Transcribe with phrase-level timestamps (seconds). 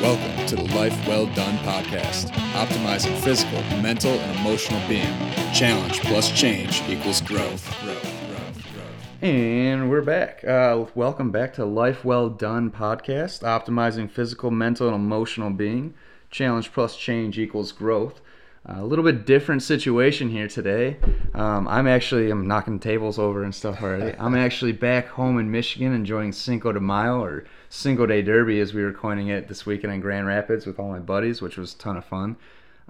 [0.00, 5.12] Welcome to the Life Well Done podcast, optimizing physical, mental, and emotional being.
[5.52, 7.68] Challenge plus change equals growth.
[9.20, 10.44] And we're back.
[10.44, 15.94] Uh, welcome back to Life Well Done podcast, optimizing physical, mental, and emotional being.
[16.30, 18.20] Challenge plus change equals growth.
[18.66, 20.98] A little bit different situation here today.
[21.34, 24.16] Um, I'm actually I'm knocking tables over and stuff already.
[24.16, 28.72] I'm actually back home in Michigan enjoying Cinco de Mayo or Cinco de Derby as
[28.72, 31.74] we were coining it this weekend in Grand Rapids with all my buddies, which was
[31.74, 32.36] a ton of fun.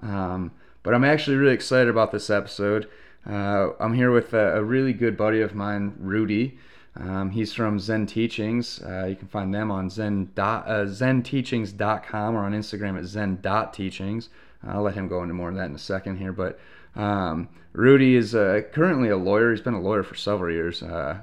[0.01, 0.51] Um,
[0.83, 2.87] but I'm actually really excited about this episode.
[3.27, 6.57] Uh, I'm here with a, a, really good buddy of mine, Rudy.
[6.95, 8.81] Um, he's from Zen Teachings.
[8.81, 14.29] Uh, you can find them on zen dot, uh, zenteachings.com or on Instagram at zen.teachings.
[14.65, 16.33] I'll let him go into more of that in a second here.
[16.33, 16.59] But
[16.95, 19.51] um, Rudy is uh, currently a lawyer.
[19.51, 20.81] He's been a lawyer for several years.
[20.81, 21.19] Uh,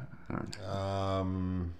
[0.68, 1.74] um,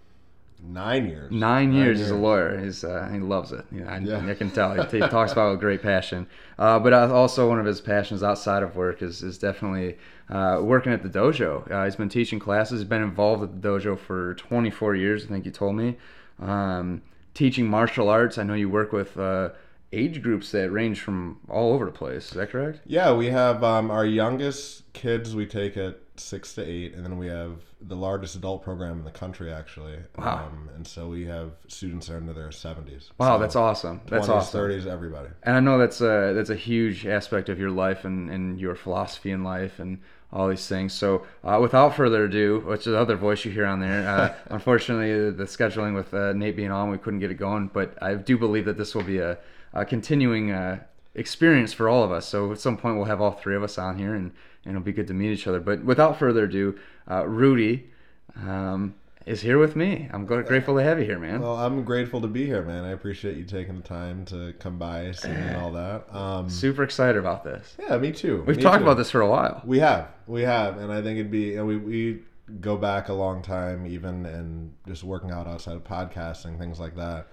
[0.69, 1.31] nine years.
[1.31, 2.59] Nine, nine years, years as a lawyer.
[2.59, 3.65] He's uh, he loves it.
[3.73, 4.27] You know, I, yeah.
[4.27, 4.75] I can tell.
[4.75, 6.27] He, he talks about it with great passion.
[6.59, 9.99] Uh, but also one of his passions outside of work is is definitely
[10.31, 11.71] uh, working at the dojo.
[11.71, 12.81] Uh, he's been teaching classes.
[12.81, 15.25] He's been involved at the dojo for 24 years.
[15.25, 15.97] I think you told me.
[16.41, 17.03] Um,
[17.35, 18.39] teaching martial arts.
[18.39, 19.51] I know you work with uh,
[19.93, 22.29] age groups that range from all over the place.
[22.29, 22.81] Is that correct?
[22.87, 27.19] Yeah, we have um, our youngest kids we take at six to eight, and then
[27.19, 29.99] we have the largest adult program in the country, actually.
[30.19, 30.47] Wow.
[30.47, 33.11] Um, and so we have students that are into their 70s.
[33.19, 34.01] Wow, so that's awesome.
[34.09, 34.61] That's 20s, awesome.
[34.61, 35.29] 30s, everybody.
[35.43, 38.75] And I know that's a, that's a huge aspect of your life and, and your
[38.75, 40.01] philosophy in life and
[40.33, 40.93] all these things.
[40.93, 44.35] So, uh, without further ado, which is the other voice you hear on there, uh,
[44.55, 47.69] unfortunately, the scheduling with uh, Nate being on, we couldn't get it going.
[47.73, 49.39] But I do believe that this will be a
[49.73, 50.81] uh, continuing uh,
[51.15, 52.27] experience for all of us.
[52.27, 54.33] So at some point we'll have all three of us on here, and,
[54.65, 55.61] and it'll be good to meet each other.
[55.61, 56.79] But without further ado,
[57.11, 57.91] uh, Rudy
[58.37, 60.09] um, is here with me.
[60.13, 61.41] I'm grateful to have you here, man.
[61.41, 62.85] Well, I'm grateful to be here, man.
[62.85, 66.07] I appreciate you taking the time to come by, see and all that.
[66.15, 67.77] Um, Super excited about this.
[67.79, 68.45] Yeah, me too.
[68.47, 68.85] We've me talked too.
[68.85, 69.63] about this for a while.
[69.65, 72.23] We have, we have, and I think it'd be, and we we
[72.61, 76.97] go back a long time, even and just working out outside of podcasting, things like
[76.97, 77.27] that.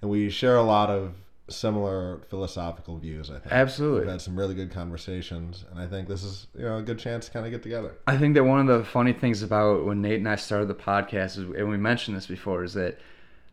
[0.00, 1.14] And we share a lot of
[1.48, 3.30] similar philosophical views.
[3.30, 6.64] I think absolutely we've had some really good conversations, and I think this is you
[6.64, 7.96] know a good chance to kind of get together.
[8.06, 10.74] I think that one of the funny things about when Nate and I started the
[10.74, 12.98] podcast is, and we mentioned this before, is that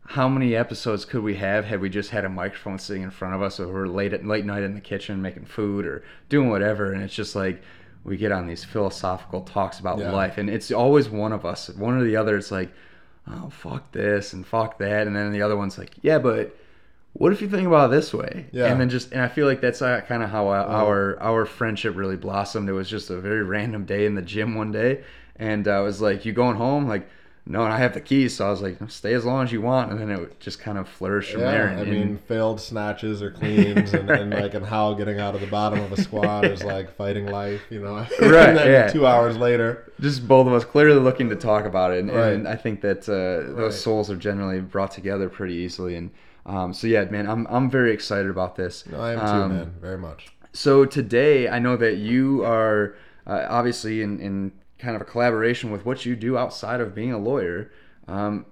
[0.06, 3.36] how many episodes could we have had we just had a microphone sitting in front
[3.36, 6.50] of us, or we're late at late night in the kitchen making food or doing
[6.50, 7.62] whatever, and it's just like
[8.04, 10.12] we get on these philosophical talks about yeah.
[10.12, 12.38] life, and it's always one of us, one or the other.
[12.38, 12.72] It's like,
[13.28, 16.58] oh fuck this and fuck that, and then the other one's like, yeah, but
[17.14, 18.46] what if you think about it this way?
[18.52, 18.68] Yeah.
[18.68, 21.46] And then just, and I feel like that's uh, kind of how uh, our our
[21.46, 22.70] friendship really blossomed.
[22.70, 25.04] It was just a very random day in the gym one day,
[25.36, 27.10] and uh, I was like, "You going home?" Like,
[27.46, 29.62] no, and I have the keys, so I was like, "Stay as long as you
[29.62, 31.68] want," and then it just kind of flourished from yeah, there.
[31.68, 34.22] And, I mean, failed snatches or cleans, and, right.
[34.22, 37.26] and, like, and how getting out of the bottom of a squat is like fighting
[37.26, 38.06] life, you know?
[38.22, 38.56] Right.
[38.56, 38.88] yeah.
[38.88, 42.34] Two hours later, just both of us clearly looking to talk about it, and, right.
[42.34, 43.74] and I think that uh, those right.
[43.74, 46.12] souls are generally brought together pretty easily, and
[46.46, 48.86] um, so yeah, man, I'm I'm very excited about this.
[48.88, 49.76] No, I am too, um, man.
[49.80, 50.30] Very much.
[50.54, 55.72] So today, I know that you are uh, obviously in, in kind of a collaboration
[55.72, 57.72] with what you do outside of being a lawyer.
[58.08, 58.46] Um,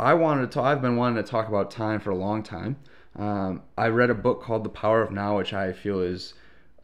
[0.00, 0.62] I wanted to.
[0.62, 2.76] I've been wanting to talk about time for a long time.
[3.16, 6.34] Um, I read a book called The Power of Now, which I feel is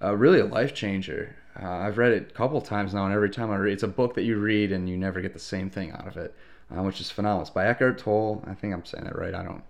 [0.02, 1.36] uh, really a life changer.
[1.60, 3.88] Uh, I've read it a couple times now, and every time I read, it's a
[3.88, 6.34] book that you read and you never get the same thing out of it,
[6.70, 7.42] uh, which is phenomenal.
[7.42, 8.42] It's by Eckhart Tolle.
[8.46, 9.34] I think I'm saying that right.
[9.34, 9.62] I don't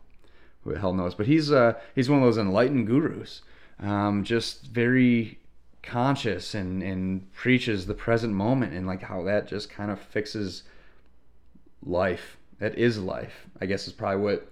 [0.65, 1.15] who the hell knows?
[1.15, 3.43] But he's uh, he's one of those enlightened gurus,
[3.81, 5.39] um, just very
[5.83, 10.63] conscious and and preaches the present moment and like how that just kind of fixes
[11.85, 12.37] life.
[12.59, 13.47] That is life.
[13.61, 14.49] I guess is probably what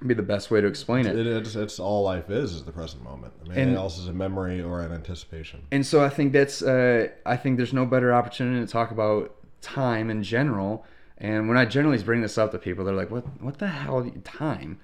[0.00, 1.16] would be the best way to explain it.
[1.16, 3.32] it it's, it's all life is is the present moment.
[3.40, 5.62] I mean, anything else is a memory or an anticipation.
[5.70, 9.34] And so I think that's uh, I think there's no better opportunity to talk about
[9.60, 10.84] time in general.
[11.18, 13.24] And when I generally bring this up to people, they're like, "What?
[13.42, 14.10] What the hell?
[14.24, 14.80] Time?"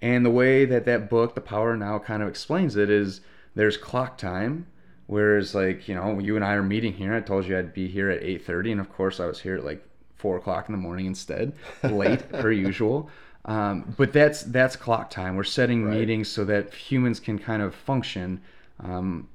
[0.00, 3.20] And the way that that book, The Power Now, kind of explains it is
[3.54, 4.66] there's clock time,
[5.06, 7.14] whereas like you know you and I are meeting here.
[7.14, 9.64] I told you I'd be here at 8:30, and of course I was here at
[9.64, 9.84] like
[10.14, 11.52] four o'clock in the morning instead,
[11.82, 13.10] late per usual.
[13.44, 15.34] Um, but that's that's clock time.
[15.34, 15.98] We're setting right.
[15.98, 18.40] meetings so that humans can kind of function
[18.78, 19.28] um,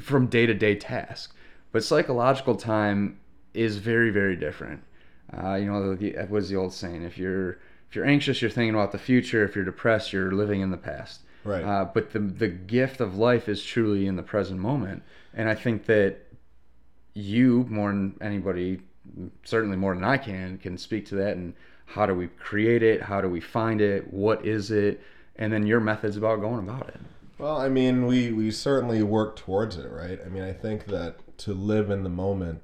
[0.00, 1.34] from day to day task.
[1.70, 3.18] But psychological time
[3.54, 4.82] is very very different.
[5.32, 7.02] Uh, you know, the, was the old saying?
[7.02, 7.58] If you're
[7.96, 9.44] you're anxious, you're thinking about the future.
[9.44, 11.22] If you're depressed, you're living in the past.
[11.42, 11.64] Right.
[11.64, 15.02] Uh, but the the gift of life is truly in the present moment,
[15.34, 16.18] and I think that
[17.14, 18.80] you more than anybody,
[19.44, 21.36] certainly more than I can, can speak to that.
[21.36, 21.54] And
[21.86, 23.02] how do we create it?
[23.02, 24.12] How do we find it?
[24.12, 25.00] What is it?
[25.38, 27.00] and then your methods about going about it.
[27.38, 30.18] Well, I mean, we we certainly work towards it, right?
[30.24, 32.62] I mean, I think that to live in the moment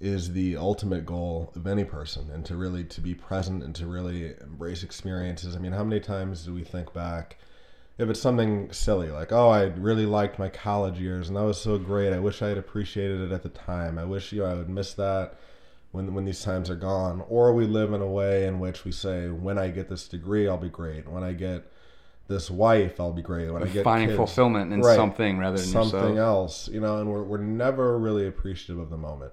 [0.00, 3.86] is the ultimate goal of any person and to really to be present and to
[3.86, 5.56] really embrace experiences.
[5.56, 7.38] I mean, how many times do we think back
[7.98, 11.58] if it's something silly like, "Oh, I really liked my college years and that was
[11.58, 12.12] so great.
[12.12, 13.98] I wish I had appreciated it at the time.
[13.98, 15.34] I wish you know, I would miss that."
[15.92, 18.92] When, when these times are gone, or we live in a way in which we
[18.92, 21.08] say, when I get this degree, I'll be great.
[21.08, 21.72] When I get
[22.28, 23.50] this wife, I'll be great.
[23.50, 24.96] When I get Finding kids, fulfillment in Right.
[24.96, 26.18] something rather than something yourself.
[26.18, 29.32] else, you know, and we're, we're never really appreciative of the moment.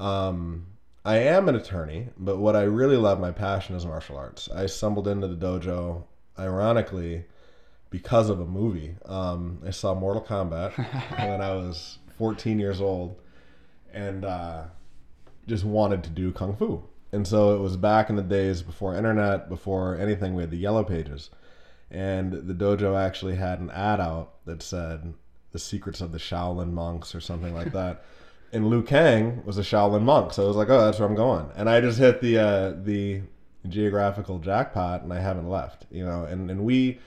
[0.00, 0.66] Um,
[1.04, 4.48] I am an attorney, but what I really love, my passion is martial arts.
[4.54, 6.04] I stumbled into the dojo,
[6.38, 7.24] ironically,
[7.90, 8.96] because of a movie.
[9.04, 10.72] Um, I saw Mortal Kombat
[11.18, 13.20] when I was 14 years old,
[13.92, 14.64] and uh,
[15.46, 16.82] just wanted to do kung fu.
[17.12, 20.34] And so it was back in the days before internet, before anything.
[20.34, 21.30] We had the yellow pages,
[21.90, 25.14] and the dojo actually had an ad out that said
[25.50, 28.04] "The Secrets of the Shaolin Monks" or something like that.
[28.52, 31.14] and Liu Kang was a Shaolin monk, so I was like, "Oh, that's where I'm
[31.14, 33.22] going." And I just hit the uh, the
[33.68, 35.86] geographical jackpot, and I haven't left.
[35.90, 36.98] You know, and and we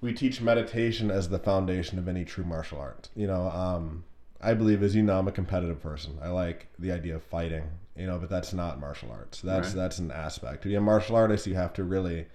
[0.00, 3.08] we teach meditation as the foundation of any true martial art.
[3.14, 4.04] You know, um,
[4.40, 6.18] I believe, as you know, I'm a competitive person.
[6.22, 7.64] I like the idea of fighting.
[7.96, 9.42] You know, but that's not martial arts.
[9.42, 9.76] That's Right.
[9.76, 10.62] that's an aspect.
[10.62, 12.26] To be a martial artist, you have to really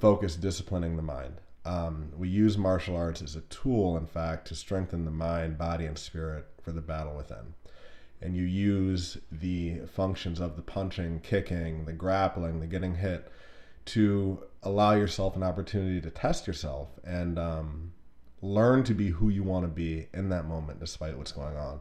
[0.00, 1.34] focus disciplining the mind.
[1.68, 5.84] Um, we use martial arts as a tool, in fact, to strengthen the mind, body,
[5.84, 7.54] and spirit for the battle within.
[8.22, 13.30] And you use the functions of the punching, kicking, the grappling, the getting hit
[13.86, 17.92] to allow yourself an opportunity to test yourself and um,
[18.40, 21.80] learn to be who you want to be in that moment, despite what's going on.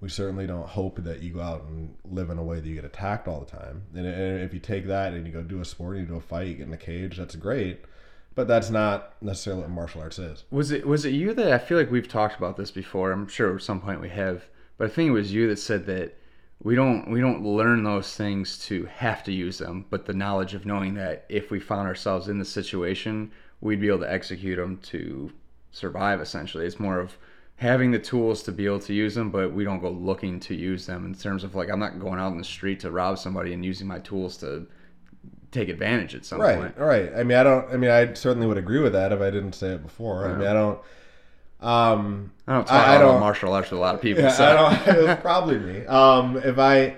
[0.00, 2.74] We certainly don't hope that you go out and live in a way that you
[2.74, 3.82] get attacked all the time.
[3.94, 6.18] And, and if you take that and you go do a sport, and you do
[6.18, 7.84] a fight, you get in a cage, that's great.
[8.36, 10.44] But that's not necessarily what martial arts is.
[10.50, 13.10] Was it was it you that I feel like we've talked about this before?
[13.10, 14.44] I'm sure at some point we have,
[14.76, 16.18] but I think it was you that said that
[16.62, 20.52] we don't we don't learn those things to have to use them, but the knowledge
[20.52, 24.58] of knowing that if we found ourselves in the situation, we'd be able to execute
[24.58, 25.32] them to
[25.70, 26.20] survive.
[26.20, 27.16] Essentially, it's more of
[27.56, 30.54] having the tools to be able to use them, but we don't go looking to
[30.54, 33.18] use them in terms of like I'm not going out in the street to rob
[33.18, 34.66] somebody and using my tools to
[35.56, 36.74] take advantage at some Right, point.
[36.78, 37.10] right.
[37.16, 37.72] I mean, I don't.
[37.72, 40.26] I mean, I certainly would agree with that if I didn't say it before.
[40.28, 40.78] I mean, I don't.
[41.60, 44.22] Um, I don't I- I don't- martial arts with a lot of people.
[44.22, 44.44] Yeah, so.
[44.44, 44.54] I
[44.84, 44.96] don't.
[44.98, 45.86] It was probably me.
[45.86, 46.96] Um, if I,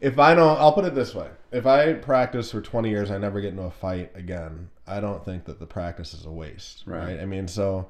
[0.00, 3.18] if I don't, I'll put it this way: if I practice for twenty years, I
[3.18, 4.70] never get into a fight again.
[4.86, 7.04] I don't think that the practice is a waste, Right.
[7.04, 7.20] right?
[7.20, 7.88] I mean, so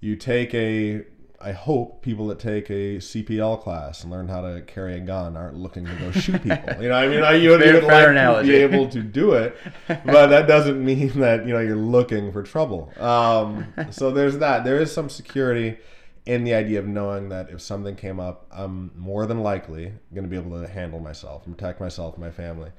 [0.00, 1.04] you take a.
[1.40, 5.36] I hope people that take a CPL class and learn how to carry a gun
[5.36, 6.82] aren't looking to go shoot people.
[6.82, 8.88] You know, I mean, I you would, Fair- you would fair like to be able
[8.88, 9.56] to do it,
[9.86, 12.92] but that doesn't mean that you know you're looking for trouble.
[12.98, 14.64] Um, so there's that.
[14.64, 15.78] There is some security
[16.26, 20.24] in the idea of knowing that if something came up, I'm more than likely going
[20.24, 22.70] to be able to handle myself and protect myself and my family.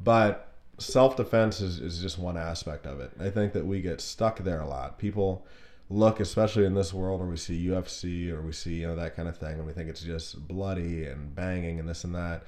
[0.00, 0.48] But
[0.78, 3.10] self defense is, is just one aspect of it.
[3.20, 4.98] I think that we get stuck there a lot.
[4.98, 5.46] People
[5.90, 9.16] look, especially in this world where we see UFC or we see you know that
[9.16, 12.44] kind of thing, and we think it's just bloody and banging and this and that.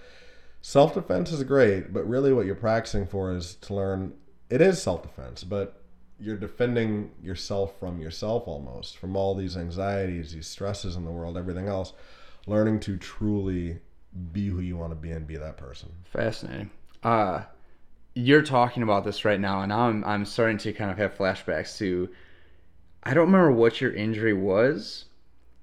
[0.63, 4.13] Self defense is great, but really what you're practicing for is to learn.
[4.51, 5.81] It is self defense, but
[6.19, 11.39] you're defending yourself from yourself almost, from all these anxieties, these stresses in the world,
[11.39, 11.95] everything else.
[12.47, 13.79] Learning to truly
[14.33, 15.91] be who you want to be and be that person.
[16.05, 16.71] Fascinating.
[17.03, 17.43] Uh,
[18.15, 21.79] you're talking about this right now, and I'm, I'm starting to kind of have flashbacks
[21.79, 22.09] to.
[23.03, 25.07] I don't remember what your injury was,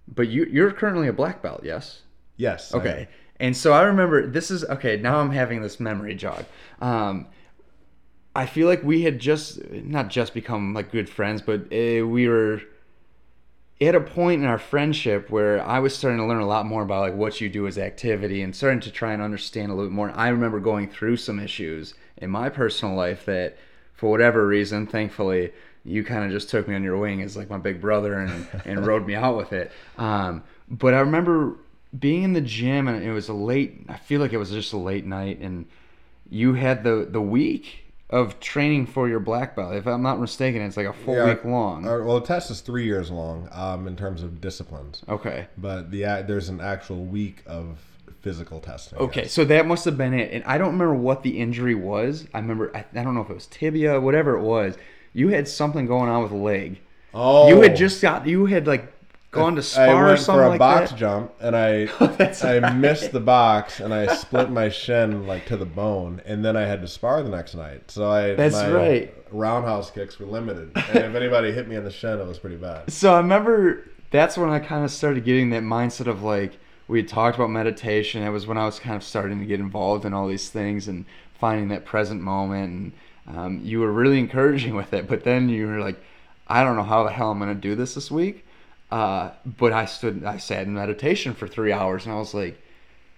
[0.07, 2.01] but you you're currently a black belt, yes?
[2.35, 2.73] Yes.
[2.73, 3.07] Okay.
[3.39, 4.97] And so I remember this is okay.
[4.97, 6.45] Now I'm having this memory jog.
[6.81, 7.27] Um,
[8.35, 12.27] I feel like we had just not just become like good friends, but uh, we
[12.27, 12.61] were
[13.79, 16.81] at a point in our friendship where I was starting to learn a lot more
[16.81, 19.89] about like what you do as activity and starting to try and understand a little
[19.89, 20.11] bit more.
[20.11, 23.57] I remember going through some issues in my personal life that,
[23.93, 25.51] for whatever reason, thankfully,
[25.87, 28.47] you kind of just took me on your wing as like my big brother and,
[28.65, 29.71] and rode me out with it.
[29.97, 31.55] Um, but I remember
[31.97, 33.85] being in the gym and it was a late.
[33.87, 35.65] I feel like it was just a late night, and
[36.29, 39.73] you had the the week of training for your black belt.
[39.73, 41.85] If I'm not mistaken, it's like a full Yeah, week long.
[41.87, 45.47] Our, well, the test is three years long um, in terms of disciplines, okay.
[45.57, 47.79] but the a- there's an actual week of
[48.21, 48.97] physical testing.
[48.99, 50.31] Okay, so that must have been it.
[50.31, 52.25] And I don't remember what the injury was.
[52.33, 54.75] I remember, I, I don't know if it was tibia, whatever it was.
[55.17, 56.79] You had something going on with the leg.
[57.11, 57.75] Oh, You had oh.
[57.75, 58.93] just got, you had like
[59.31, 60.99] gone to I spar or went something for a like box that?
[60.99, 62.75] jump and I oh, That's I right.
[62.75, 66.61] missed the box and I split my shin like to the bone and then I
[66.65, 67.89] had to spar the next night.
[67.89, 69.15] So I That's my right.
[69.31, 70.71] roundhouse kicks were limited.
[70.75, 72.91] And if anybody hit me in the shin, it was pretty bad.
[72.93, 76.99] So I remember that's when I kind of started getting that mindset of like we
[76.99, 78.21] had talked about meditation.
[78.21, 80.87] It was when I was kind of starting to get involved in all these things
[80.87, 81.05] and
[81.39, 82.71] finding that present moment.
[82.71, 82.91] And
[83.27, 85.99] um, you were really encouraging with it, but then you were like,
[86.47, 88.45] I don't know how the hell I'm gonna do this this week.
[88.89, 92.57] Uh, but I stood, I sat in meditation for three hours, and I was like,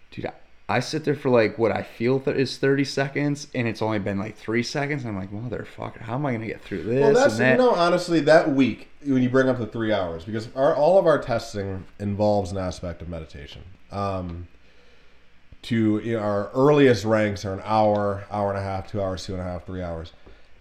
[0.09, 0.33] dude, I,
[0.67, 3.99] I sit there for like what I feel th- is 30 seconds, and it's only
[3.99, 5.03] been like three seconds.
[5.03, 7.01] And I'm like, motherfucker, how am I gonna get through this?
[7.01, 7.51] Well, that's and that?
[7.51, 10.97] you know honestly that week when you bring up the three hours because our, all
[10.97, 13.63] of our testing involves an aspect of meditation.
[13.91, 14.47] Um,
[15.63, 19.41] to our earliest ranks are an hour, hour and a half, two hours, two and
[19.41, 20.13] a half, three hours.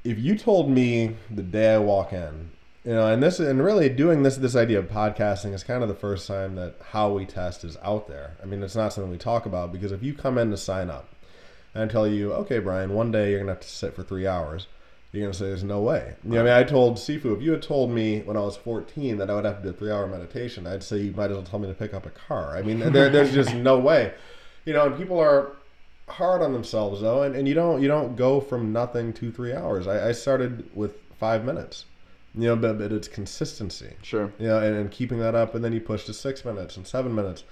[0.05, 2.51] If you told me the day I walk in,
[2.85, 5.89] you know, and this and really doing this this idea of podcasting is kind of
[5.89, 8.37] the first time that how we test is out there.
[8.43, 10.89] I mean, it's not something we talk about because if you come in to sign
[10.89, 11.09] up
[11.75, 14.27] and I tell you, okay, Brian, one day you're gonna have to sit for three
[14.27, 14.69] hours,
[15.13, 16.15] you're gonna say there's no way.
[16.25, 18.57] You know, I mean, I told Sifu if you had told me when I was
[18.57, 21.37] 14 that I would have to do a three-hour meditation, I'd say you might as
[21.37, 22.57] well tell me to pick up a car.
[22.57, 24.15] I mean, there, there's just no way.
[24.69, 25.57] You know, and people are
[26.09, 29.55] hard on themselves though, and, and you don't you don't go from nothing to three
[29.55, 29.87] hours.
[29.87, 31.87] I, I started with five minutes.
[32.35, 33.95] You know, but, but it's consistency.
[34.03, 34.31] Sure.
[34.39, 36.87] You know, and, and keeping that up, and then you push to six minutes and
[36.87, 37.45] seven minutes,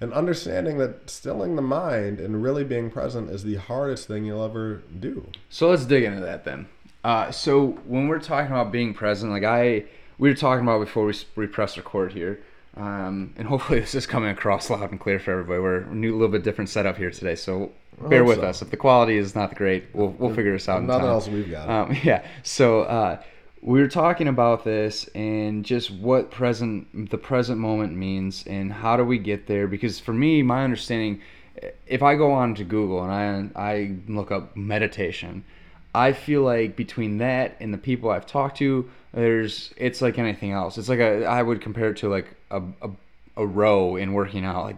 [0.00, 4.44] and understanding that stilling the mind and really being present is the hardest thing you'll
[4.44, 5.24] ever do.
[5.48, 6.66] So let's dig into that then.
[7.04, 9.84] Uh, so when we're talking about being present, like I,
[10.18, 12.40] we were talking about before we, we press record here,
[12.76, 15.60] um, and hopefully this is coming across loud and clear for everybody.
[15.60, 17.72] We're a new, little bit different setup here today, so
[18.08, 18.46] bear with so.
[18.46, 18.62] us.
[18.62, 20.82] If the quality is not great, we'll we'll figure this out.
[20.82, 21.68] Nothing else we've got.
[21.68, 22.24] Um, yeah.
[22.42, 23.22] So uh,
[23.62, 28.96] we were talking about this and just what present the present moment means and how
[28.96, 29.66] do we get there?
[29.66, 31.20] Because for me, my understanding,
[31.86, 35.44] if I go on to Google and I I look up meditation,
[35.96, 40.52] I feel like between that and the people I've talked to, there's it's like anything
[40.52, 40.76] else.
[40.78, 42.90] It's like a I would compare it to like a a,
[43.38, 44.64] a row in working out.
[44.64, 44.76] Like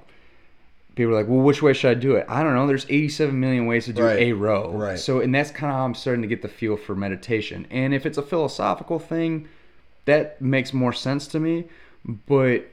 [0.94, 2.24] people are like, well, which way should I do it?
[2.28, 2.66] I don't know.
[2.66, 4.18] There's 87 million ways to do Right.
[4.20, 4.72] a row.
[4.72, 4.98] Right.
[4.98, 7.66] So, and that's kind of how I'm starting to get the feel for meditation.
[7.70, 9.48] And if it's a philosophical thing,
[10.06, 11.66] that makes more sense to me.
[12.04, 12.66] But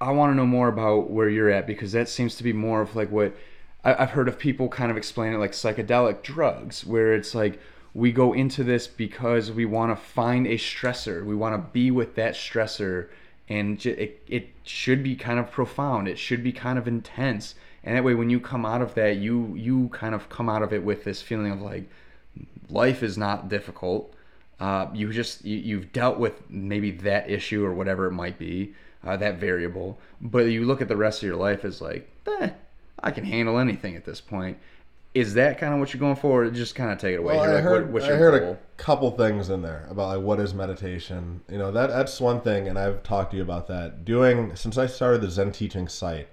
[0.00, 2.80] I want to know more about where you're at because that seems to be more
[2.80, 3.36] of like what
[3.84, 7.58] I've heard of people kind of explain it like psychedelic drugs, where it's like
[7.94, 11.90] we go into this because we want to find a stressor, we want to be
[11.90, 13.08] with that stressor,
[13.48, 17.96] and it, it should be kind of profound, it should be kind of intense, and
[17.96, 20.72] that way when you come out of that, you you kind of come out of
[20.72, 21.88] it with this feeling of like
[22.68, 24.14] life is not difficult.
[24.58, 28.74] Uh, you just you, you've dealt with maybe that issue or whatever it might be,
[29.04, 29.98] uh, that variable.
[30.20, 32.50] But you look at the rest of your life as like, eh,
[33.02, 34.58] I can handle anything at this point.
[35.12, 36.44] Is that kind of what you're going for?
[36.44, 37.34] Or just kind of take it away.
[37.36, 38.52] Well, I like, heard, what- I heard goal?
[38.52, 41.40] a couple things in there about like what is meditation.
[41.48, 44.04] You know, that that's one thing, and I've talked to you about that.
[44.04, 46.28] Doing since I started the Zen teaching site,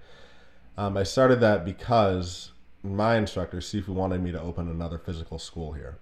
[0.77, 2.51] um, I started that because
[2.83, 5.97] my instructor Sifu wanted me to open another physical school here,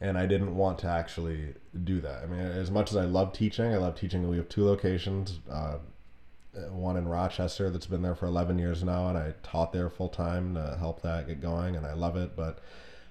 [0.00, 2.22] and I didn't want to actually do that.
[2.22, 4.28] I mean, as much as I love teaching, I love teaching.
[4.28, 5.40] We have two locations.
[5.50, 5.78] Uh,
[6.56, 9.90] Uh, one in Rochester that's been there for 11 years now, and I taught there
[9.90, 12.36] full time to help that get going, and I love it.
[12.36, 12.58] But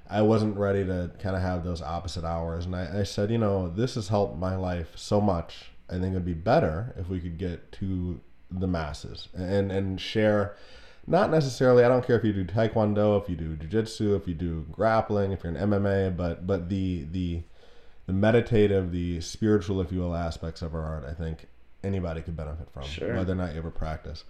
[0.10, 3.38] I wasn't ready to kind of have those opposite hours, and I, I said, you
[3.38, 5.72] know, this has helped my life so much.
[5.90, 8.20] I think it'd be better if we could get to
[8.52, 10.56] the masses and and share.
[11.08, 11.84] Not necessarily.
[11.84, 15.32] I don't care if you do taekwondo, if you do jujitsu, if you do grappling,
[15.32, 17.44] if you're in MMA, but but the the
[18.08, 21.48] the meditative, the spiritual, if you will, aspects of our art, I think
[21.86, 23.16] anybody could benefit from, Sure.
[23.16, 24.24] whether or not you ever practice.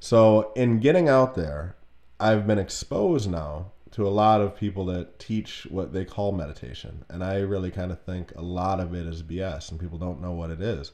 [0.00, 1.76] So, in getting out there,
[2.18, 7.04] I've been exposed now to a lot of people that teach what they call meditation.
[7.08, 10.20] And I really kind of think a lot of it is BS and people don't
[10.20, 10.90] know what it is.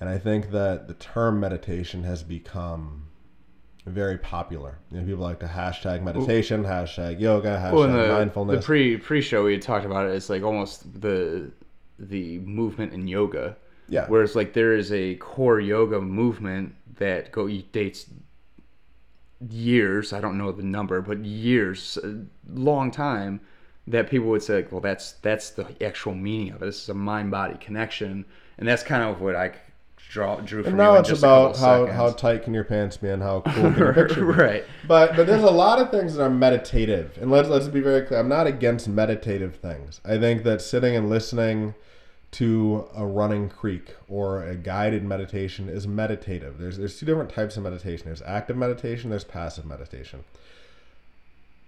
[0.00, 3.06] And I think that the term meditation has become
[3.86, 4.78] very popular.
[4.90, 8.64] You know, people like to hashtag meditation, hashtag yoga, hashtag Well, the, the mindfulness.
[8.66, 10.14] pre pre show we had talked about it.
[10.14, 11.52] It's like almost the
[11.98, 13.56] the movement in yoga.
[13.92, 14.06] Yeah.
[14.08, 18.06] Whereas like there is a core yoga movement that go dates
[19.50, 20.14] years.
[20.14, 23.40] I don't know the number, but years, a long time.
[23.88, 26.66] That people would say, like, well, that's that's the actual meaning of it.
[26.66, 28.24] This is a mind body connection,
[28.56, 29.52] and that's kind of what I
[30.08, 33.20] draw drew from And now it's about how, how tight can your pants be and
[33.20, 34.32] how cool can your picture be.
[34.32, 34.64] right.
[34.86, 38.06] But but there's a lot of things that are meditative, and let's let's be very
[38.06, 38.20] clear.
[38.20, 40.00] I'm not against meditative things.
[40.04, 41.74] I think that sitting and listening
[42.32, 46.58] to a running creek or a guided meditation is meditative.
[46.58, 48.06] There's there's two different types of meditation.
[48.06, 50.24] There's active meditation, there's passive meditation.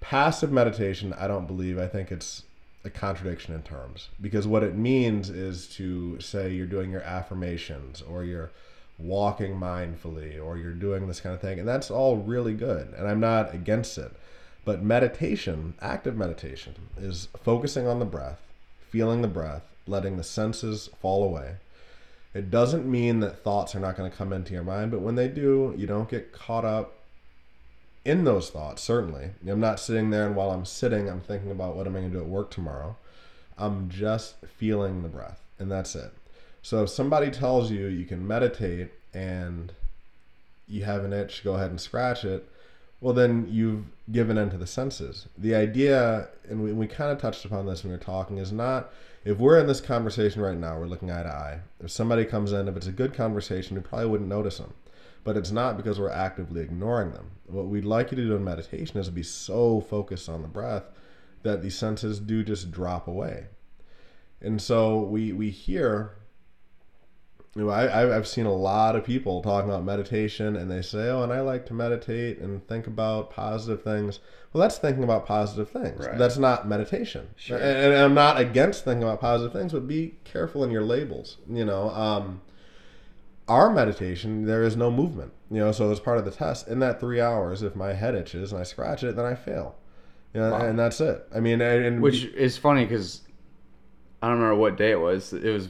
[0.00, 1.78] Passive meditation, I don't believe.
[1.78, 2.42] I think it's
[2.84, 8.02] a contradiction in terms because what it means is to say you're doing your affirmations
[8.02, 8.50] or you're
[8.98, 13.08] walking mindfully or you're doing this kind of thing and that's all really good and
[13.08, 14.12] I'm not against it.
[14.66, 18.40] But meditation, active meditation is focusing on the breath,
[18.90, 21.56] feeling the breath, letting the senses fall away.
[22.34, 25.14] It doesn't mean that thoughts are not going to come into your mind, but when
[25.14, 26.94] they do, you don't get caught up
[28.04, 29.30] in those thoughts, certainly.
[29.46, 32.12] I'm not sitting there and while I'm sitting, I'm thinking about what am I going
[32.12, 32.96] to do at work tomorrow.
[33.56, 36.12] I'm just feeling the breath, and that's it.
[36.62, 39.72] So if somebody tells you you can meditate and
[40.66, 42.48] you have an itch, go ahead and scratch it,
[43.04, 45.28] well, then you've given into the senses.
[45.36, 48.50] The idea, and we, we kind of touched upon this when we were talking, is
[48.50, 48.92] not
[49.24, 51.60] if we're in this conversation right now, we're looking eye to eye.
[51.82, 54.72] If somebody comes in, if it's a good conversation, we probably wouldn't notice them
[55.24, 57.30] but it's not because we're actively ignoring them.
[57.46, 60.48] What we'd like you to do in meditation is to be so focused on the
[60.48, 60.84] breath
[61.42, 63.46] that the senses do just drop away.
[64.40, 66.16] And so we we hear.
[67.56, 71.08] You know, I, I've seen a lot of people talking about meditation, and they say,
[71.08, 74.18] "Oh, and I like to meditate and think about positive things."
[74.52, 76.06] Well, that's thinking about positive things.
[76.06, 76.18] Right.
[76.18, 77.28] That's not meditation.
[77.36, 77.56] Sure.
[77.58, 81.38] And, and I'm not against thinking about positive things, but be careful in your labels.
[81.48, 82.40] You know, um,
[83.48, 85.32] our meditation, there is no movement.
[85.50, 88.14] You know, so as part of the test, in that three hours, if my head
[88.16, 89.76] itches and I scratch it, then I fail.
[90.32, 90.66] You know, Wow.
[90.66, 91.24] and that's it.
[91.32, 93.20] I mean, and, and Which is funny because
[94.20, 95.32] I don't remember what day it was.
[95.32, 95.68] It was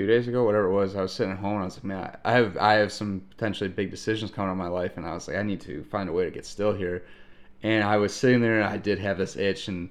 [0.00, 0.96] two days ago, whatever it was.
[0.96, 3.22] I was sitting at home and I was like, man, I have I have some
[3.30, 6.08] potentially big decisions coming in my life, and I was like, I need to find
[6.08, 7.04] a way to get still here.
[7.62, 9.90] And I was sitting there and I did have this itch, and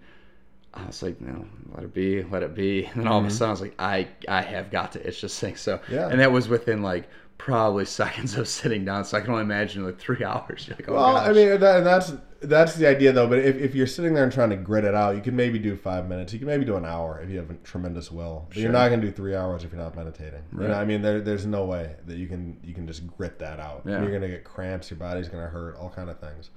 [0.74, 2.86] I was like, no, let it be, let it be.
[2.94, 5.22] And then all of a sudden, I was like, I I have got to itch
[5.22, 5.56] this thing.
[5.68, 5.94] So Mm-hmm.
[5.94, 6.10] Yeah.
[6.10, 9.06] and that was within like probably seconds of sitting down.
[9.06, 10.70] So I can only imagine like three hours.
[10.70, 11.30] Like, oh well, gosh.
[11.30, 13.27] I mean, that, and that's that's the idea though.
[13.27, 15.60] But if, if you're sitting there and trying to grit it out, you can maybe
[15.60, 16.31] do five minutes.
[16.34, 18.46] You can maybe do an hour if you have a tremendous will.
[18.50, 20.43] But you're not going to do three hours if you're not meditating.
[20.54, 20.78] You know, Right.
[20.78, 23.84] I mean, there, there's no way that you can you can just grit that out.
[23.86, 24.02] Yeah.
[24.02, 24.89] You're going to get cramps.
[24.89, 25.75] Your body's going to hurt.
[25.78, 26.49] All kind of things.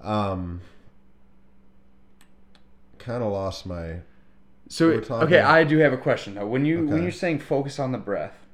[0.00, 0.60] Um,
[2.98, 3.96] kind of lost my
[4.68, 6.46] So okay, I do have a question though.
[6.46, 8.46] When you when you're saying focus on the breath,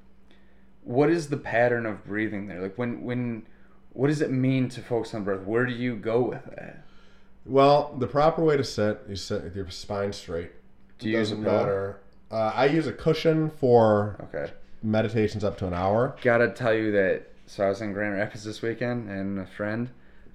[0.83, 2.61] what is the pattern of breathing there?
[2.61, 3.46] Like when when
[3.97, 5.41] what does it mean to focus on breath?
[5.43, 6.85] Where do you go with that?
[7.45, 10.51] Well, the proper way to sit, you sit with your spine straight.
[10.99, 11.57] Do you use a Doesn't pillow?
[11.59, 11.97] matter.
[12.31, 14.53] Uh, I use a cushion for Okay.
[14.83, 16.17] meditations up to an hour.
[16.23, 17.29] Gotta tell you that.
[17.47, 19.89] So I was in Grand Rapids this weekend, and a friend,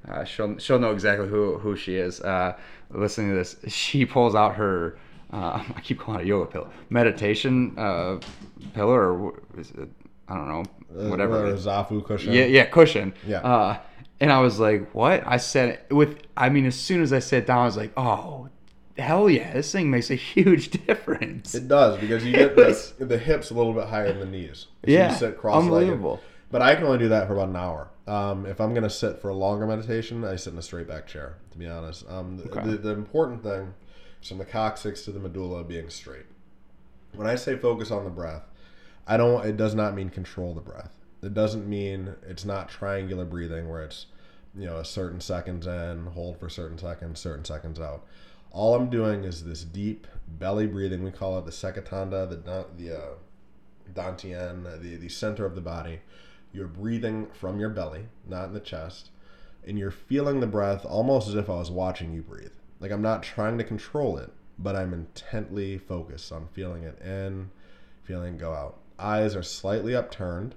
[0.08, 2.22] uh, she'll she'll know exactly who who she is.
[2.22, 2.56] Uh,
[2.90, 4.98] listening to this, she pulls out her.
[5.34, 8.20] Uh, I keep calling it a yoga pillow, meditation uh,
[8.74, 9.90] pillow, or wh- is it,
[10.32, 10.64] I don't know,
[11.06, 11.44] Uh, whatever.
[11.44, 11.66] or a is.
[11.66, 12.34] Zafu cushion.
[12.34, 13.14] Yeah, yeah, cushion.
[13.28, 13.40] Yeah.
[13.40, 13.78] Uh,
[14.20, 16.20] and I was like, "What?" I said with.
[16.38, 18.50] I mean, as soon as I sat down, I was like, "Oh,
[18.98, 19.54] hell yeah!
[19.54, 23.50] This thing makes a huge difference." It does because you get was- the, the hips
[23.52, 24.68] a little bit higher than the knees.
[24.86, 25.66] So Yeah, you sit cross-legged.
[25.74, 26.20] unbelievable.
[26.52, 27.88] But I can only do that for about an hour.
[28.08, 30.88] Um, if I'm going to sit for a longer meditation, I sit in a straight
[30.88, 31.38] back chair.
[31.52, 32.62] To be honest, um, the, Okay.
[32.72, 33.74] the, the important thing
[34.22, 36.26] is from the coccyx to the medulla being straight.
[37.16, 38.44] When I say focus on the breath,
[39.08, 39.46] I don't.
[39.46, 40.96] It does not mean control the breath.
[41.22, 44.08] It doesn't mean it's not triangular breathing where it's
[44.56, 48.06] you know a certain seconds in, hold for certain seconds, certain seconds out.
[48.52, 51.04] All I'm doing is this deep belly breathing.
[51.04, 53.14] We call it the seika tanden, the the uh,
[53.94, 56.02] dantian, the the center of the body.
[56.54, 59.10] You're breathing from your belly, not in the chest,
[59.66, 62.52] and you're feeling the breath almost as if I was watching you breathe.
[62.80, 67.52] Like I'm not trying to control it, but I'm intently focused on feeling it in,
[68.04, 68.80] feeling it go out.
[69.02, 70.56] Eyes are slightly upturned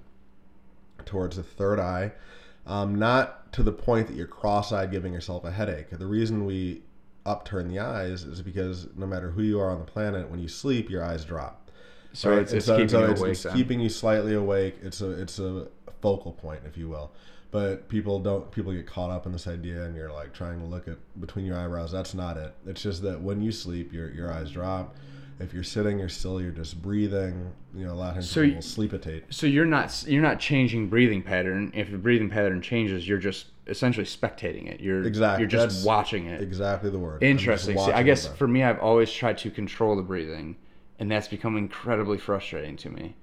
[1.05, 2.11] towards the third eye,
[2.65, 5.89] um, not to the point that you're cross-eyed, giving yourself a headache.
[5.91, 6.81] The reason we
[7.25, 10.47] upturn the eyes is because no matter who you are on the planet, when you
[10.47, 11.69] sleep, your eyes drop.
[12.13, 12.39] So Right?
[12.39, 13.31] it's, it's so- keeping so you it's, awake.
[13.31, 14.75] it's keeping you slightly awake.
[14.81, 15.67] It's a it's a
[16.01, 17.11] focal point, if you will.
[17.51, 20.65] But people don't people get caught up in this idea, and you're like trying to
[20.65, 21.91] look at between your eyebrows.
[21.91, 22.53] That's not it.
[22.65, 24.95] It's just that when you sleep, your your eyes drop.
[25.39, 26.41] If you're sitting, you're still.
[26.41, 27.51] You're just breathing.
[27.75, 29.25] You know, a lot of So people sleepitate.
[29.29, 31.71] so you're not you're not changing breathing pattern.
[31.75, 34.79] If the breathing pattern changes, you're just essentially spectating it.
[34.79, 35.41] You're Exactly.
[35.41, 36.41] You're just That's watching it.
[36.41, 37.21] Exactly the word.
[37.21, 37.77] Interesting.
[37.77, 40.55] See, I guess for me, I've always tried to control the breathing,
[40.99, 43.15] and that's become incredibly frustrating to me.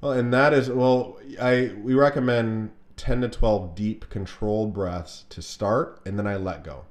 [0.00, 5.42] Well, and that is well, I we recommend ten to twelve deep controlled breaths to
[5.42, 6.84] start, and then I let go.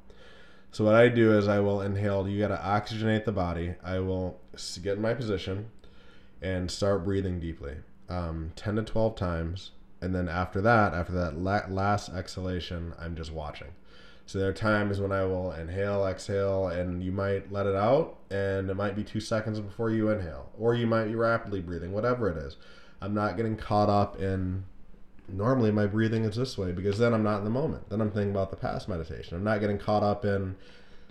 [0.72, 2.28] So what I do is I will inhale.
[2.28, 3.76] You got to oxygenate the body.
[3.84, 4.40] I will
[4.82, 5.70] get in my position.
[6.42, 7.76] and start breathing deeply,
[8.10, 13.16] um, ten to twelve times, and then after that, after that la- last exhalation, I'm
[13.16, 13.70] just watching.
[14.28, 18.18] So there are times when I will inhale, exhale, and you might let it out,
[18.30, 21.92] and it might be two seconds before you inhale, or you might be rapidly breathing,
[21.92, 22.58] whatever it is.
[23.02, 24.66] I'm not getting caught up in
[25.30, 27.90] normally my breathing is this way because then I'm not in the moment.
[27.90, 29.38] Then I'm thinking about the past meditation.
[29.38, 30.56] I'm not getting caught up in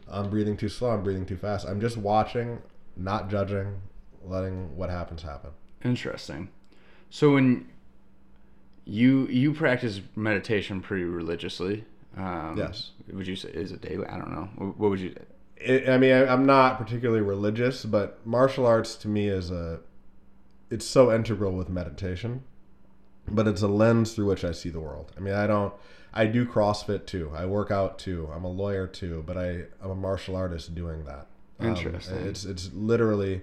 [0.09, 1.66] I'm breathing too slow, I'm breathing too fast.
[1.66, 2.62] I'm just watching,
[2.96, 3.80] not judging,
[4.24, 5.50] letting what happens happen.
[5.85, 6.48] Interesting.
[7.11, 7.68] So when
[8.85, 11.85] you you practice meditation pretty religiously,
[12.16, 12.90] um, Yes.
[13.12, 14.06] Would you say is it daily?
[14.06, 14.72] I don't know.
[14.76, 15.14] What would you?
[15.56, 19.80] It, I mean, I, I'm not particularly religious, but martial arts to me is a
[20.70, 22.44] it's so integral with meditation.
[23.28, 25.12] But it's a lens through which I see the world.
[25.16, 25.74] I mean, I don't
[26.14, 27.32] I do CrossFit too.
[27.35, 28.30] I work out too.
[28.35, 31.26] I'm a lawyer too, but I I'm a martial artist doing that.
[31.59, 32.19] Um, Interesting.
[32.27, 33.42] it's it's literally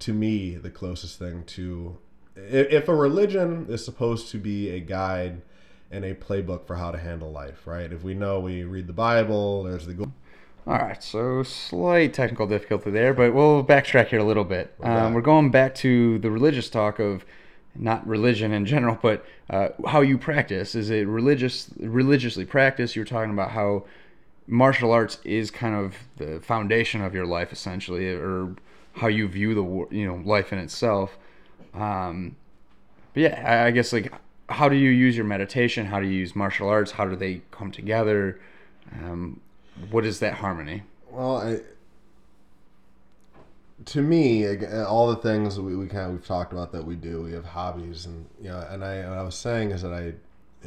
[0.00, 1.98] to me the closest thing to
[2.34, 5.42] if, a religion is supposed to be a guide
[5.90, 7.92] and a playbook for how to handle life, right?
[7.92, 10.12] If we know we read the Bible, there's the goal.
[10.66, 14.78] All right, so slight technical difficulty there, but we'll backtrack here a little bit.
[14.80, 14.88] back.
[14.88, 17.24] Um, we're going back to the religious talk of
[17.74, 20.74] not religion in general, but uh, how you practice.
[20.74, 22.94] Is it religious, religiously practiced?
[22.94, 23.84] You're talking about how
[24.46, 28.54] martial arts is kind of the foundation of your life, essentially, or
[28.94, 31.16] how you view the you know life in itself.
[31.74, 32.36] Um,
[33.14, 34.12] but yeah, I, I guess like
[34.48, 35.86] how do you use your meditation?
[35.86, 36.92] How do you use martial arts?
[36.92, 38.40] How do they come together?
[38.92, 39.40] Um,
[39.90, 40.82] what is that harmony?
[41.10, 41.60] Well, I,
[43.86, 44.46] to me,
[44.84, 47.44] all the things we, we kind of we've talked about that we do, we have
[47.44, 50.12] hobbies, and you know, and I what I was saying is that I,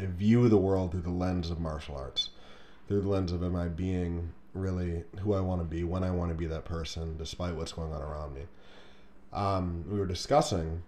[0.02, 2.30] I view the world through the lens of martial arts,
[2.88, 6.12] through the lens of am I being really who I want to be when I
[6.12, 8.42] want to be that person, despite what's going on around me.
[9.34, 10.84] Um, we were discussing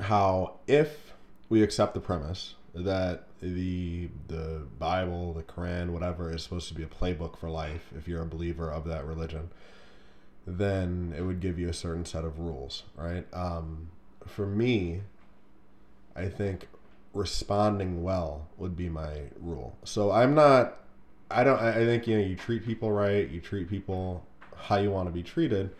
[0.00, 1.12] how if
[1.48, 6.82] we accept the premise that the the Bible, the Quran, whatever is supposed to be
[6.82, 9.50] a playbook for life, if you're a believer of that religion,
[10.46, 13.26] then it would give you a certain set of rules, right?
[13.32, 13.88] Um,
[14.26, 15.02] for me,
[16.16, 16.68] I think
[17.14, 19.76] responding well would be my rule.
[19.84, 20.80] So I'm not.
[21.30, 21.58] I don't.
[21.58, 23.28] I think you know you treat people right.
[23.28, 25.70] You treat people how you want to be treated.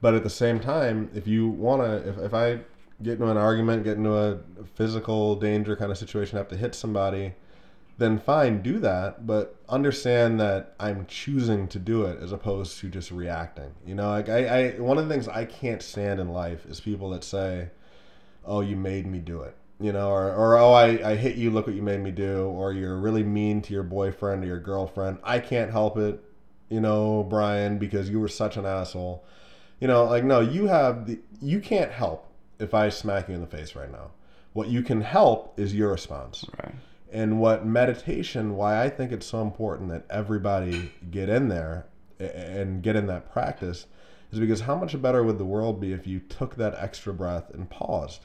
[0.00, 2.60] But at the same time, if you want to, if, if I
[3.02, 4.38] get into an argument, get into a
[4.74, 7.34] physical danger kind of situation, have to hit somebody,
[7.98, 9.26] then fine, do that.
[9.26, 13.72] But understand that I'm choosing to do it as opposed to just reacting.
[13.86, 16.80] You know, like I, I one of the things I can't stand in life is
[16.80, 17.70] people that say,
[18.44, 21.50] "Oh, you made me do it." You know, or, or oh, I, I hit you,
[21.50, 24.58] look what you made me do, or you're really mean to your boyfriend or your
[24.58, 25.18] girlfriend.
[25.22, 26.22] I can't help it,
[26.70, 29.24] you know, Brian, because you were such an asshole.
[29.80, 33.42] You know, like no, you have the you can't help if I smack you in
[33.42, 34.12] the face right now.
[34.54, 36.46] What you can help is your response.
[36.58, 36.74] Right.
[37.12, 41.86] And what meditation, why I think it's so important that everybody get in there
[42.18, 43.86] and get in that practice,
[44.32, 47.50] is because how much better would the world be if you took that extra breath
[47.50, 48.24] and paused,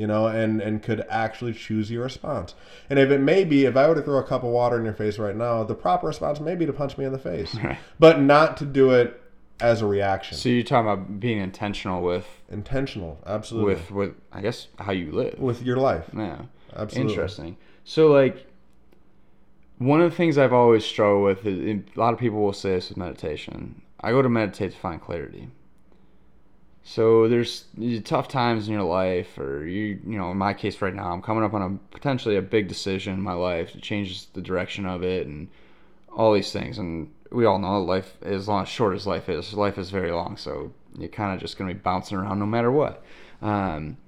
[0.00, 2.54] you know, and and could actually choose your response.
[2.88, 4.84] And if it may be, if I were to throw a cup of water in
[4.84, 7.54] your face right now, the proper response may be to punch me in the face,
[7.56, 7.78] Right.
[7.98, 9.20] but not to do it
[9.60, 10.38] as a reaction.
[10.38, 15.12] So you're talking about being intentional with Intentional, absolutely, with with I guess how you
[15.12, 15.38] live.
[15.38, 16.42] with your life, yeah.
[16.74, 17.12] absolutely.
[17.12, 17.56] Interesting.
[17.84, 18.46] So like
[19.78, 21.58] one of the things I've always struggled with is
[21.96, 23.82] a lot of people will say this with meditation.
[24.00, 25.48] I go to meditate to find clarity.
[26.82, 27.66] So there's
[28.04, 31.22] tough times in your life, or you, you know, in my case right now, I'm
[31.22, 33.74] coming up on a potentially a big decision in my life.
[33.74, 35.48] It changes the direction of it, and
[36.12, 36.78] all these things.
[36.78, 40.10] And we all know life, as long as short as life is, life is very
[40.10, 40.36] long.
[40.36, 43.04] So you're kind of just to be bouncing around no matter what.
[43.42, 43.98] Um,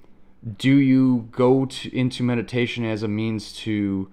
[0.59, 4.11] do you go to, into meditation as a means to?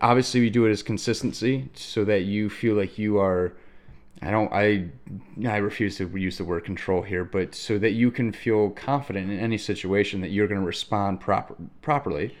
[0.00, 3.54] Obviously, we do it as consistency, so that you feel like you are.
[4.22, 4.52] I don't.
[4.52, 4.88] I
[5.48, 9.30] I refuse to use the word control here, but so that you can feel confident
[9.30, 12.36] in any situation that you're going to respond proper properly,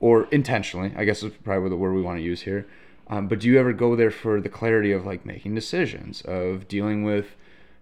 [0.00, 0.92] or intentionally.
[0.96, 2.66] I guess is probably the word we want to use here.
[3.08, 6.68] Um, but do you ever go there for the clarity of like making decisions, of
[6.68, 7.34] dealing with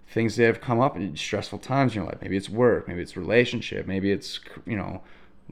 [0.08, 2.18] things that have come up in stressful times in your life?
[2.22, 5.02] Maybe it's work, maybe it's relationship, maybe it's you know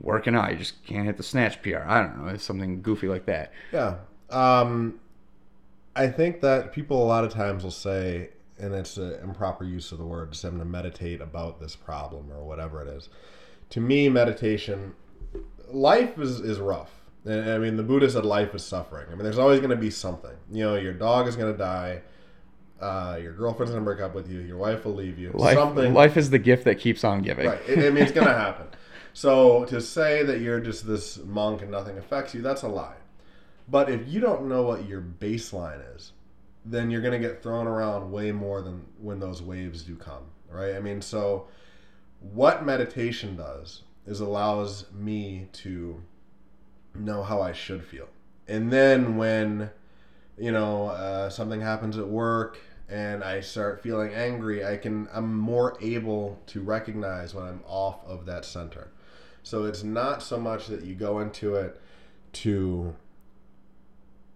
[0.00, 0.52] working out.
[0.52, 1.78] You just can't hit the snatch PR.
[1.84, 2.28] I don't know.
[2.32, 3.52] It's something goofy like that.
[3.72, 3.96] Yeah.
[4.30, 5.00] Um,
[5.98, 9.92] I think that people a lot of times will say, and it's an improper use
[9.92, 13.08] of the word, just having to meditate about this problem or whatever it is.
[13.70, 14.94] To me, meditation,
[15.70, 16.90] life is, is rough.
[17.24, 19.06] And, I mean, the Buddha said life is suffering.
[19.10, 20.36] I mean, there's always going to be something.
[20.50, 22.02] You know, your dog is going to die.
[22.80, 25.92] uh, your girlfriend's gonna break up with you, your wife will leave you, Life, something.
[25.92, 27.48] life is the gift that keeps on giving.
[27.48, 27.60] Right.
[27.68, 28.68] I I mean, it's gonna happen.
[29.14, 32.94] So to say that you're just this monk and nothing affects you, that's a lie.
[33.70, 36.12] But if you don't know what your baseline is,
[36.64, 40.24] then you're gonna get thrown around way more than when those waves do come.
[40.50, 40.74] Right.
[40.74, 41.48] I mean, so
[42.20, 46.02] what meditation does is allows me to
[46.94, 48.08] know how I should feel.
[48.48, 49.70] And then when,
[50.38, 55.36] you know, uh, something happens at work and I start feeling angry, I can, I'm
[55.36, 58.88] more able to recognize when I'm off of that center.
[59.42, 61.78] So it's not so much that you go into it
[62.34, 62.96] to,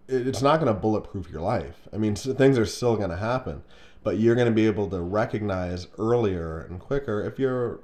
[0.07, 1.87] it's not going to bulletproof your life.
[1.93, 3.63] I mean, things are still going to happen,
[4.03, 7.79] but you're going to be able to recognize earlier and quicker if you're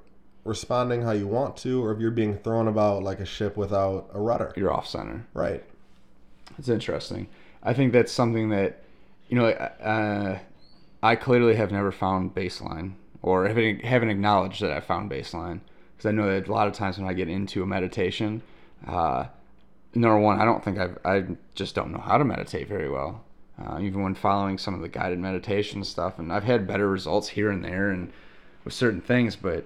[0.46, 4.10] responding how you want to or if you're being thrown about like a ship without
[4.14, 4.54] a rudder.
[4.56, 5.26] You're off center.
[5.34, 5.64] Right.
[6.58, 7.28] It's interesting.
[7.64, 8.84] I think that's something that,
[9.30, 10.40] you know, uh,
[11.02, 15.62] I clearly have never found baseline or haven't, haven't acknowledged that I found baseline
[15.96, 18.42] because I know that a lot of times when I get into a meditation,
[18.88, 19.26] uh,
[19.96, 21.26] number one, I don't think I've, I
[21.56, 23.24] just don't know how to meditate very well.
[23.62, 27.28] Uh, even when following some of the guided meditation stuff, and I've had better results
[27.28, 28.12] here and there and
[28.64, 29.66] with certain things, but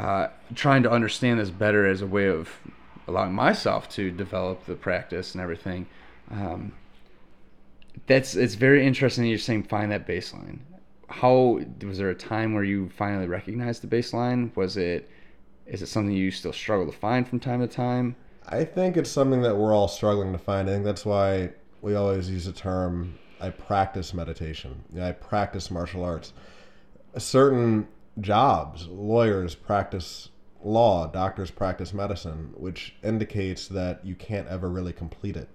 [0.00, 2.50] uh, trying to understand this better as a way of
[3.06, 5.86] allowing myself to develop the practice and everything.
[6.30, 6.72] Um,
[8.06, 10.58] that's it's very interesting that you're saying find that baseline.
[11.08, 14.54] How was there a time where you finally recognized the baseline?
[14.56, 15.08] Was it
[15.66, 18.16] is it something you still struggle to find from time to time?
[18.50, 20.68] I think it's something that we're all struggling to find.
[20.68, 21.50] I think that's why
[21.82, 24.84] we always use the term I practice meditation.
[25.00, 26.32] I practice martial arts.
[27.16, 27.88] Certain
[28.20, 30.30] jobs, lawyers practice
[30.64, 35.48] law, doctors practice medicine, which indicates that you can't ever really complete it.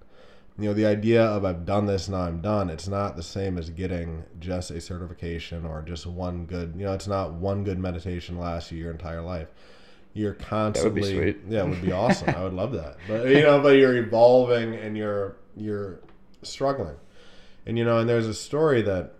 [0.58, 3.58] You know, the idea of I've done this, now I'm done, it's not the same
[3.58, 7.79] as getting just a certification or just one good, you know, it's not one good
[7.79, 9.47] meditation lasts you your entire life.
[10.13, 11.39] You're constantly sweet.
[11.49, 12.30] Yeah, it would be awesome.
[12.30, 12.97] I would love that.
[13.08, 15.99] But you know, but you're evolving and you're you're
[16.43, 16.95] struggling.
[17.65, 19.13] And you know, and there's a story that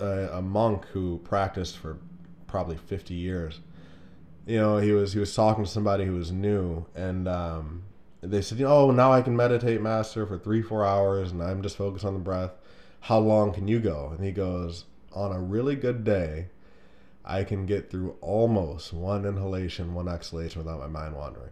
[0.00, 1.98] a, a monk who practiced for
[2.46, 3.60] probably 50 years.
[4.46, 7.84] You know, he was he was talking to somebody who was new, and um,
[8.20, 11.78] they said, "Oh, now I can meditate, master, for three, four hours, and I'm just
[11.78, 12.52] focused on the breath.
[13.00, 16.48] How long can you go?" And he goes, "On a really good day,
[17.24, 21.50] I can get through almost one inhalation, one exhalation without my mind wandering."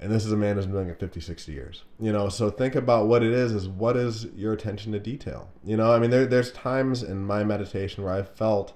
[0.00, 1.82] And this is a man who's been doing it 50, 60 years.
[1.98, 5.48] You know, so think about what it is, is what is your attention to detail?
[5.64, 8.74] You know, I mean, there, there's times in my meditation where I felt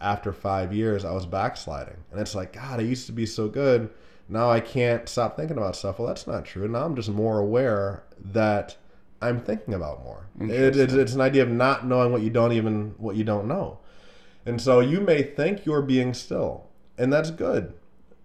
[0.00, 1.96] after five years I was backsliding.
[2.10, 3.88] And it's like, God, I used to be so good.
[4.28, 5.98] Now I can't stop thinking about stuff.
[5.98, 6.66] Well, that's not true.
[6.66, 8.76] Now I'm just more aware that
[9.22, 10.26] I'm thinking about more.
[10.40, 13.46] It, it's, it's an idea of not knowing what you don't even, what you don't
[13.46, 13.78] know.
[14.46, 16.66] And so you may think you're being still,
[16.98, 17.74] and that's good.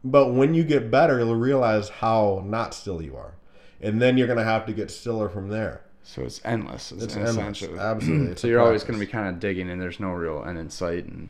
[0.04, 3.34] But when you get better, you'll realize how not still you are.
[3.82, 5.82] And then you're going to have to get stiller from there.
[6.04, 6.92] So it's endless.
[6.92, 7.64] It's in endless.
[7.64, 8.28] Absolutely.
[8.32, 10.58] It's so you're always going to be kind of digging, and there's no real end
[10.58, 11.06] in sight.
[11.06, 11.30] And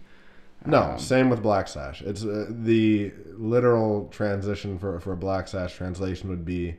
[0.66, 2.02] No, um, same with Black Sash.
[2.02, 6.78] It's uh, the literal transition for, for a Black Sash translation would be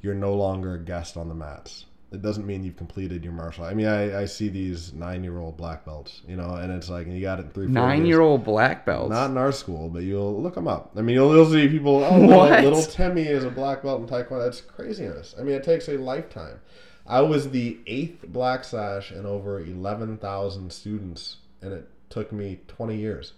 [0.00, 1.86] you're no longer a guest on the mats.
[2.12, 3.64] It doesn't mean you've completed your martial.
[3.64, 6.90] I mean, I, I see these nine year old black belts, you know, and it's
[6.90, 9.10] like you got it in three nine year old black belts.
[9.10, 10.92] Not in our school, but you'll look them up.
[10.94, 12.04] I mean, you'll, you'll see people.
[12.04, 12.62] Oh, little, What?
[12.64, 14.44] little Timmy is a black belt in Taekwondo.
[14.44, 15.34] That's craziness.
[15.38, 16.60] I mean, it takes a lifetime.
[17.06, 22.60] I was the eighth black sash in over eleven thousand students, and it took me
[22.68, 23.32] twenty years.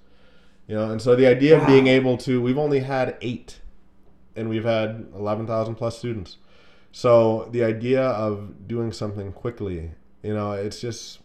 [0.67, 3.61] You know, and so the idea of being able to, we've only had eight,
[4.35, 6.39] and we've had eleven thousand plus students.
[6.97, 9.91] So the idea of doing something quickly,
[10.23, 11.19] you know, it's just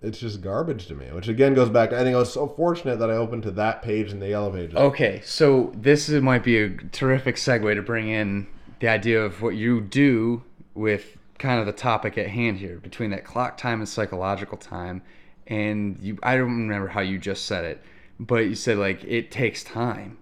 [0.00, 1.06] it's just garbage to me.
[1.06, 3.50] Which again goes back to I think I was so fortunate that I opened to
[3.50, 4.76] that page in the yellow pages.
[4.76, 8.46] Okay, so this is, might be a terrific segue to bring in
[8.78, 13.10] the idea of what you do with kind of the topic at hand here between
[13.10, 15.02] that clock time and psychological time.
[15.48, 17.82] And you, I don't remember how you just said it,
[18.20, 20.18] but you said like it takes time.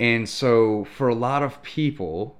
[0.00, 2.36] And so for a lot of people,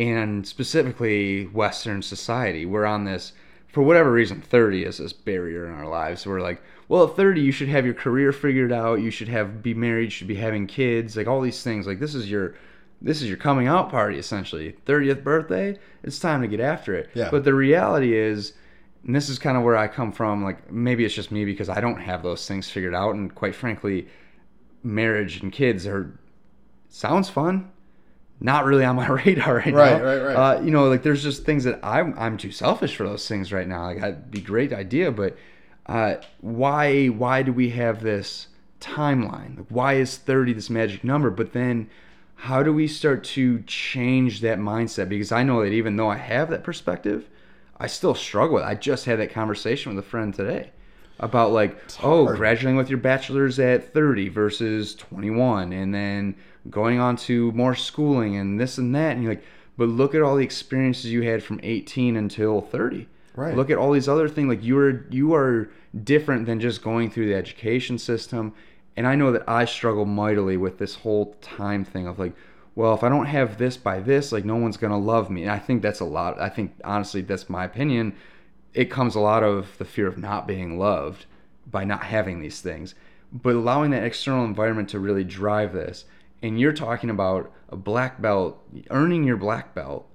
[0.00, 3.34] and specifically Western society, we're on this
[3.68, 4.40] for whatever reason.
[4.40, 6.26] Thirty is this barrier in our lives.
[6.26, 9.02] We're like, well, at thirty, you should have your career figured out.
[9.02, 10.04] You should have be married.
[10.04, 11.18] You should be having kids.
[11.18, 11.86] Like all these things.
[11.86, 12.54] Like this is your
[13.02, 14.74] this is your coming out party essentially.
[14.86, 15.78] Thirtieth birthday.
[16.02, 17.10] It's time to get after it.
[17.12, 17.28] Yeah.
[17.30, 18.54] But the reality is.
[19.04, 20.44] And this is kind of where I come from.
[20.44, 23.54] Like maybe it's just me because I don't have those things figured out, and quite
[23.54, 24.08] frankly,
[24.82, 26.18] marriage and kids are
[26.88, 27.70] sounds fun
[28.40, 30.04] not really on my radar right, Right, now.
[30.04, 30.36] right, right.
[30.36, 33.52] Uh, you know, like there's just things that I'm I'm too selfish for those things
[33.52, 33.84] right now.
[33.84, 35.36] Like, it'd be a great idea, but
[35.86, 38.48] uh, why why do we have this
[38.80, 39.58] timeline?
[39.58, 41.30] Like, why is 30 this magic number?
[41.30, 41.90] But then
[42.36, 45.08] how do we start to change that mindset?
[45.08, 47.28] Because I know that even though I have that perspective,
[47.78, 48.66] I still struggle with it.
[48.66, 50.70] I just had that conversation with a friend today
[51.18, 56.34] about like, oh, graduating with your bachelor's at 30 versus 21, and then
[56.68, 59.12] going on to more schooling and this and that.
[59.12, 59.44] And you're like,
[59.76, 63.08] but look at all the experiences you had from 18 until 30.
[63.34, 63.56] Right.
[63.56, 64.48] Look at all these other things.
[64.48, 65.70] Like you are you are
[66.04, 68.52] different than just going through the education system.
[68.96, 72.34] And I know that I struggle mightily with this whole time thing of like,
[72.74, 75.42] well, if I don't have this by this, like no one's gonna love me.
[75.42, 76.40] And I think that's a lot.
[76.40, 78.14] I think honestly, that's my opinion.
[78.74, 81.26] It comes a lot of the fear of not being loved
[81.66, 82.94] by not having these things,
[83.32, 86.04] but allowing that external environment to really drive this.
[86.42, 90.06] And you're talking about a black belt, earning your black belt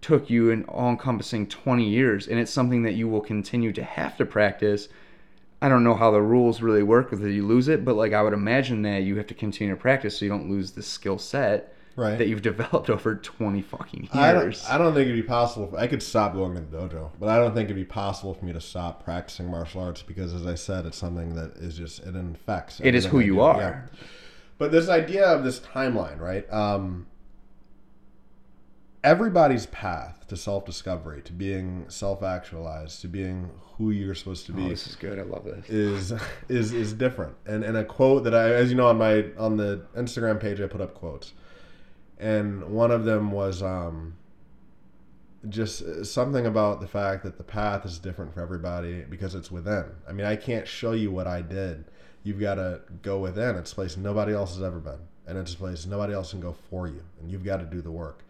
[0.00, 3.84] took you an all encompassing 20 years, and it's something that you will continue to
[3.84, 4.88] have to practice.
[5.62, 8.20] I don't know how the rules really work whether you lose it, but like I
[8.20, 11.18] would imagine that you have to continue to practice so you don't lose the skill
[11.18, 12.16] set Right.
[12.16, 14.64] that you've developed over 20 fucking I don't, years.
[14.66, 15.68] I don't think it'd be possible.
[15.68, 18.34] For, I could stop going to the dojo, but I don't think it'd be possible
[18.34, 21.76] for me to stop practicing martial arts because, as I said, it's something that is
[21.76, 22.80] just it infects.
[22.82, 23.58] It is who you are.
[23.58, 23.80] Yeah.
[24.58, 26.50] But this idea of this timeline, right?
[26.52, 27.06] Um,
[29.02, 34.68] everybody's path to self-discovery, to being self-actualized, to being who you're supposed to be oh,
[34.68, 35.18] this is good.
[35.18, 35.68] I love this.
[35.68, 36.12] is
[36.48, 37.34] is is different.
[37.46, 40.60] And and a quote that I, as you know, on my on the Instagram page,
[40.60, 41.32] I put up quotes,
[42.18, 44.14] and one of them was um,
[45.48, 49.86] just something about the fact that the path is different for everybody because it's within.
[50.08, 51.84] I mean, I can't show you what I did.
[52.22, 53.56] You've got to go within.
[53.56, 56.40] It's a place nobody else has ever been, and it's a place nobody else can
[56.40, 58.24] go for you, and you've got to do the work.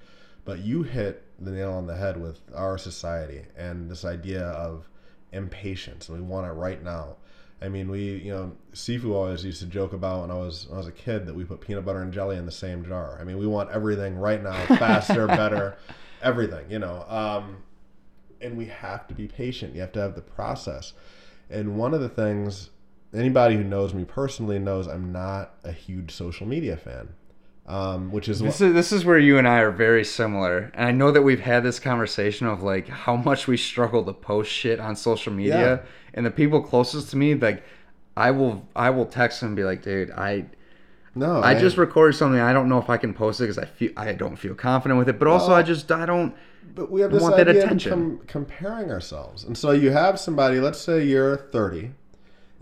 [0.44, 4.88] But you hit the nail on the head with our society and this idea of
[5.32, 7.16] impatience and we want it right now.
[7.60, 10.74] I mean, we, you know, Sifu always used to joke about when I was when
[10.74, 13.18] I was a kid that we put peanut butter and jelly in the same jar.
[13.20, 15.76] I mean, we want everything right now, faster, better,
[16.22, 17.04] everything, you know.
[17.08, 17.62] Um,
[18.40, 19.74] and we have to be patient.
[19.76, 20.92] You have to have the process.
[21.50, 22.70] And one of the things
[23.14, 27.10] anybody who knows me personally knows I'm not a huge social media fan.
[27.64, 30.84] Um, which is This is this is where you and I are very similar, and
[30.84, 34.50] I know that we've had this conversation of like how much we struggle to post
[34.50, 35.78] shit on social media, Yeah.
[36.14, 37.62] and the people closest to me, like,
[38.16, 40.46] I will I will text them and be like, dude, I
[41.14, 42.40] no, I just recorded something.
[42.40, 44.98] I don't know if I can post it because I feel I don't feel confident
[44.98, 46.34] with it, but also Well- I just I don't.
[46.74, 47.92] But we have this want that idea attention.
[47.92, 49.44] of com- comparing ourselves.
[49.44, 51.92] And so you have somebody, let's say you're 30,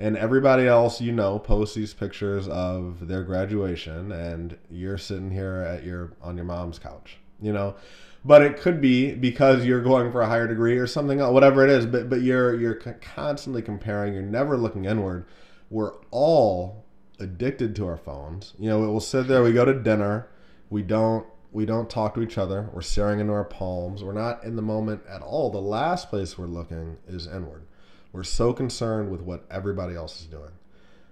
[0.01, 5.57] and everybody else you know posts these pictures of their graduation, and you're sitting here
[5.57, 7.77] at your on your mom's couch, you know.
[8.25, 11.65] But it could be because you're going for a higher degree or something else, whatever
[11.65, 11.85] it is.
[11.85, 14.15] But but you're you're constantly comparing.
[14.15, 15.27] You're never looking inward.
[15.69, 16.87] We're all
[17.19, 18.55] addicted to our phones.
[18.59, 19.43] You know, we'll sit there.
[19.43, 20.29] We go to dinner.
[20.71, 22.71] We don't we don't talk to each other.
[22.73, 24.03] We're staring into our palms.
[24.03, 25.51] We're not in the moment at all.
[25.51, 27.67] The last place we're looking is inward.
[28.13, 30.51] We're so concerned with what everybody else is doing.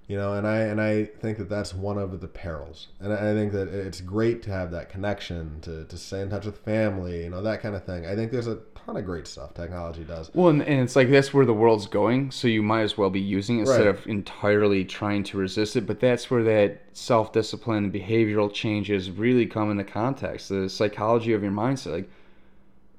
[0.08, 2.88] You know, and I and I think that that's one of the perils.
[2.98, 6.46] And I think that it's great to have that connection, to, to stay in touch
[6.46, 8.06] with family, you know, that kind of thing.
[8.06, 10.30] I think there's a ton of great stuff technology does.
[10.32, 13.10] Well, and, and it's like that's where the world's going, so you might as well
[13.10, 15.86] be using it instead of entirely trying to resist it.
[15.86, 20.48] But that's where that self discipline, and behavioral changes really come into context.
[20.48, 22.10] The psychology of your mindset, like,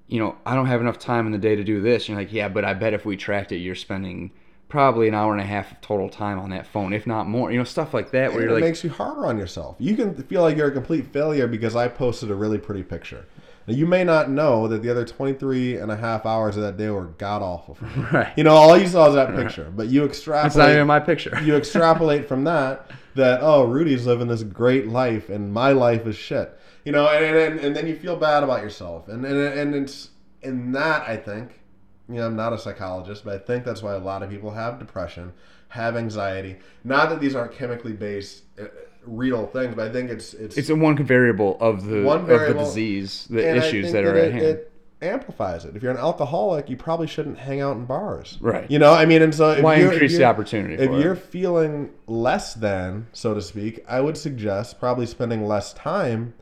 [0.10, 2.10] you know, I don't have enough time in the day to do this.
[2.10, 4.32] You're like, yeah, but I bet if we tracked it, you're spending
[4.68, 7.52] probably an hour and a half of total time on that phone, if not more.
[7.52, 9.76] You know, stuff like that, where And you're it like, makes you harder on yourself.
[9.80, 13.26] You can feel like you're a complete failure because I posted a really pretty picture.
[13.68, 16.78] Now, you may not know that the other 23 and a half hours of that
[16.78, 18.06] day were god awful for me.
[18.12, 20.48] right, You know, all you saw is that picture, but you extrapolate.
[20.48, 21.40] it's not even my picture.
[21.44, 26.16] you extrapolate from that that oh, Rudy's living this great life and my life is
[26.16, 26.58] shit.
[26.86, 30.10] You know, and and, and then you feel bad about yourself, and and and it's
[30.42, 31.62] in that I think.
[32.08, 34.50] You know, I'm not a psychologist, but I think that's why a lot of people
[34.50, 35.32] have depression,
[35.68, 36.58] have anxiety.
[36.84, 38.66] Not that these aren't chemically based, uh,
[39.06, 42.28] real things, but I think it's it's, it's a one variable of the One of
[42.28, 44.46] the disease, the issues think that are it, at hand.
[44.46, 45.76] It amplifies it.
[45.76, 48.38] If you're an alcoholic, you probably shouldn't hang out in bars.
[48.42, 48.70] Right.
[48.70, 52.54] You know, I mean, and so if Why increase the opportunity If you're feeling less
[52.54, 56.34] than, so to speak, I would suggest probably spending less time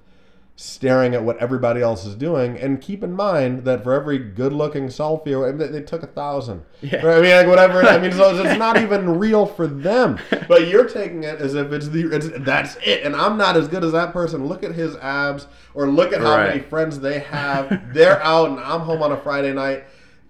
[0.59, 2.57] staring at what everybody else is doing.
[2.57, 6.63] And keep in mind that for every good-looking selfie, I mean, they- took a thousand.
[6.81, 7.05] Yeah.
[7.07, 7.83] I mean, like whatever.
[7.83, 10.19] I mean, so it's not even real for them.
[10.47, 13.03] But you're taking it as if it's the it's, that's it.
[13.03, 14.47] And I'm not as good as that person.
[14.47, 16.47] Look at his abs, or look at how Right.
[16.49, 17.93] many friends they have.
[17.93, 19.85] They're out, and I'm home on a Friday night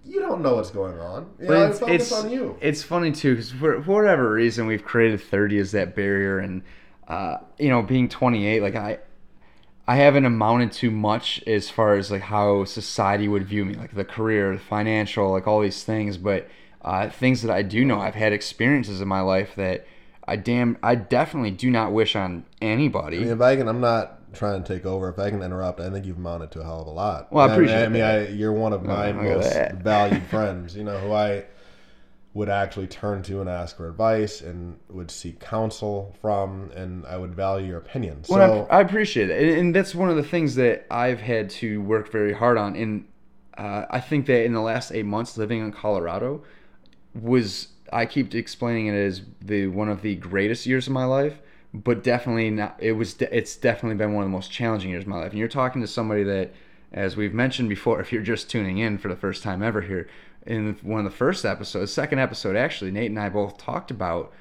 [0.05, 1.29] you don't know what's going on.
[1.37, 2.57] You know, it's, it's, on you.
[2.61, 6.61] it's funny too because for, for whatever reason we've created 30 as that barrier and
[7.09, 8.99] uh, you know being 28 like i
[9.87, 13.93] i haven't amounted to much as far as like how society would view me like
[13.95, 16.47] the career the financial like all these things but
[16.83, 19.85] uh, things that i do know i've had experiences in my life that
[20.27, 23.81] i damn i definitely do not wish on anybody I mean, if I can, I'm
[23.81, 25.09] not trying to take over.
[25.09, 27.31] If I can interrupt, I think you've amounted to a hell of a lot.
[27.31, 28.01] Well, I mean, appreciate I mean.
[28.03, 29.75] I, you're one of my most that.
[29.75, 30.75] valued friends.
[30.75, 31.45] You know, who I
[32.37, 37.17] would actually turn to and ask for advice, and would seek counsel from, and I
[37.17, 38.23] would value your opinion.
[38.25, 41.19] So, Well, I, I appreciate it, and, and that's one of the things that I've
[41.19, 42.75] had to work very hard on.
[42.75, 43.07] And
[43.57, 46.43] uh, I think that in the last eight months living in Colorado
[47.19, 51.39] was I keep explaining it as the one of the greatest years of my life,
[51.73, 52.75] but definitely not.
[52.77, 53.19] It was.
[53.19, 55.31] It's definitely been one of the most challenging years of my life.
[55.31, 56.53] And you're talking to somebody that,
[56.93, 60.07] as we've mentioned before, if you're just tuning in for the first time ever here,
[60.47, 64.31] in one of the first episodes, second episode actually, Nate and I both talked about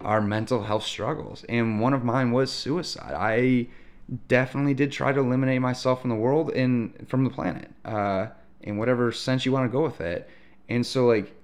[0.00, 3.14] our mental health struggles, and one of mine was suicide.
[3.14, 3.66] I
[4.28, 8.28] definitely did try to eliminate myself from the world and from the planet, uh,
[8.60, 10.30] in whatever sense you want to go with it.
[10.68, 11.34] And so, like,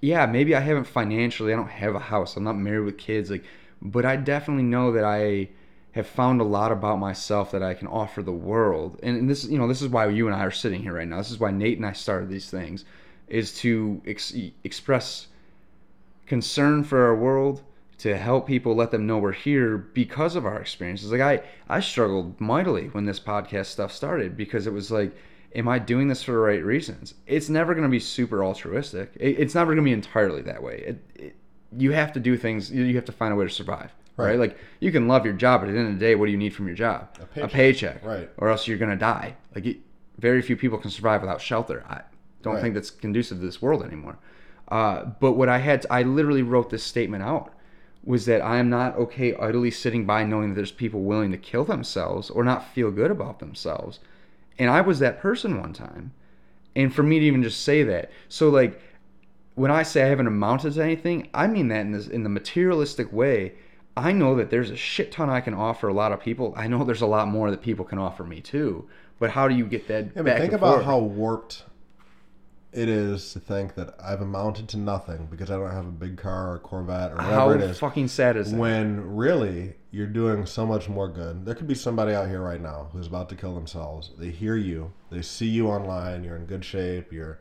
[0.00, 3.30] yeah, maybe I haven't financially, I don't have a house, I'm not married with kids,
[3.30, 3.44] like,
[3.82, 5.48] but I definitely know that I
[5.92, 9.00] have found a lot about myself that I can offer the world.
[9.02, 11.08] And, and this, you know, this is why you and I are sitting here right
[11.08, 11.16] now.
[11.16, 12.84] This is why Nate and I started these things,
[13.30, 15.28] is to ex- express
[16.26, 17.62] concern for our world
[17.98, 21.80] to help people let them know we're here because of our experiences like i i
[21.80, 25.12] struggled mightily when this podcast stuff started because it was like
[25.54, 29.10] am i doing this for the right reasons it's never going to be super altruistic
[29.16, 31.36] it, it's never going to be entirely that way it, it,
[31.76, 34.30] you have to do things you you have to find a way to survive right.
[34.30, 34.38] Right.
[34.38, 36.32] like you can love your job but at the end of the day what do
[36.32, 37.50] you need from your job a paycheck.
[37.50, 38.30] paycheck, Right.
[38.38, 39.78] or else you're going to die like
[40.18, 42.00] very few people can survive without shelter i
[42.42, 42.60] don't Right.
[42.60, 44.18] think that's conducive to this world anymore
[44.68, 47.52] uh, but what I had, to, I literally wrote this statement out,
[48.04, 51.38] was that I am not okay idly sitting by knowing that there's people willing to
[51.38, 53.98] kill themselves or not feel good about themselves.
[54.58, 56.12] And I was that person one time.
[56.76, 58.80] And for me to even just say that, so like
[59.54, 62.28] when I say I haven't amounted to anything, I mean that in this in the
[62.28, 63.54] materialistic way.
[63.96, 66.54] I know that there's a shit ton I can offer a lot of people.
[66.56, 68.88] I know there's a lot more that people can offer me too.
[69.18, 70.84] But how do you get that yeah, but back think about forth?
[70.84, 71.64] how warped
[72.72, 76.16] it is to think that I've amounted to nothing because I don't have a big
[76.16, 77.78] car or Corvette or whatever how it is.
[77.78, 78.56] fucking sad is that?
[78.56, 81.44] when really you're doing so much more good.
[81.44, 84.12] There could be somebody out here right now who's about to kill themselves.
[84.16, 87.40] They hear you, they see you online, you're in good shape, you're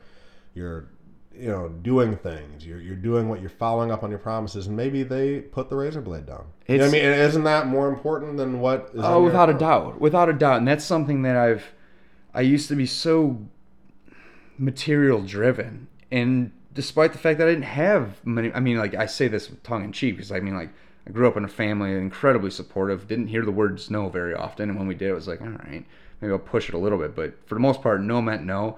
[0.56, 0.90] you're
[1.32, 4.76] you know doing things, you're you're doing what you're following up on your promises, and
[4.76, 6.46] maybe they put the razor blade down.
[6.68, 8.90] You know I mean, isn't that more important than what?
[8.96, 11.66] Oh, without a doubt, without a doubt, and that's something that I've.
[12.34, 13.48] I used to be so
[14.60, 19.06] material driven, and despite the fact that I didn't have many, I mean, like I
[19.06, 20.70] say this tongue in cheek because I mean, like
[21.08, 23.08] I grew up in a family incredibly supportive.
[23.08, 25.48] Didn't hear the words no very often, and when we did, it was like, all
[25.48, 25.86] right,
[26.22, 28.78] maybe I'll push it a little bit, but for the most part, no meant no.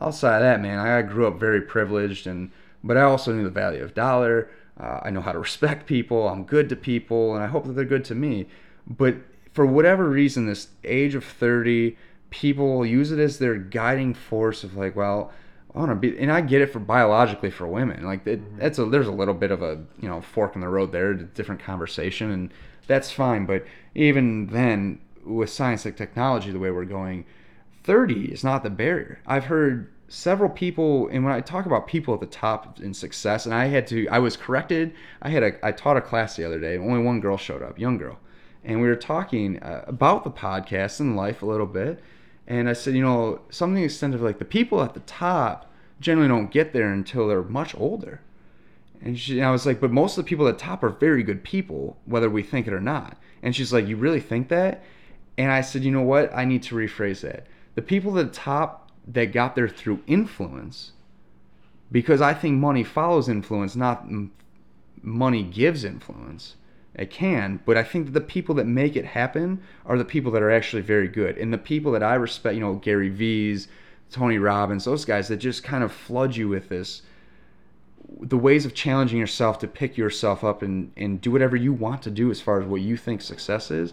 [0.00, 2.50] Outside of that, man, I grew up very privileged, and
[2.82, 4.50] but I also knew the value of dollar.
[4.78, 6.28] Uh, I know how to respect people.
[6.28, 8.46] I'm good to people, and I hope that they're good to me.
[8.86, 9.16] But
[9.52, 11.96] for whatever reason, this age of 30,
[12.30, 15.32] people use it as their guiding force of like, well,
[15.74, 18.04] I want to be, and I get it for biologically for women.
[18.04, 20.68] Like it, that's a there's a little bit of a you know fork in the
[20.68, 22.52] road there, a different conversation, and
[22.86, 23.46] that's fine.
[23.46, 23.64] But
[23.94, 27.24] even then, with science and technology, the way we're going,
[27.84, 29.20] 30 is not the barrier.
[29.26, 33.46] I've heard several people, and when I talk about people at the top in success,
[33.46, 34.92] and I had to, I was corrected.
[35.22, 36.78] I had a, I taught a class the other day.
[36.78, 38.18] Only one girl showed up, young girl,
[38.64, 42.02] and we were talking uh, about the podcast and life a little bit.
[42.50, 45.70] And I said, you know, something to extent of like the people at the top
[46.00, 48.22] generally don't get there until they're much older.
[49.00, 50.88] And, she, and I was like, but most of the people at the top are
[50.88, 53.16] very good people, whether we think it or not.
[53.40, 54.82] And she's like, you really think that?
[55.38, 56.34] And I said, you know what?
[56.34, 57.46] I need to rephrase that.
[57.76, 60.90] The people at the top that got there through influence,
[61.92, 64.08] because I think money follows influence, not
[65.02, 66.56] money gives influence.
[66.94, 70.32] It can, but I think that the people that make it happen are the people
[70.32, 71.38] that are actually very good.
[71.38, 73.68] And the people that I respect, you know, Gary V's,
[74.10, 77.02] Tony Robbins, those guys that just kind of flood you with this
[78.20, 82.02] the ways of challenging yourself to pick yourself up and, and do whatever you want
[82.02, 83.92] to do as far as what you think success is,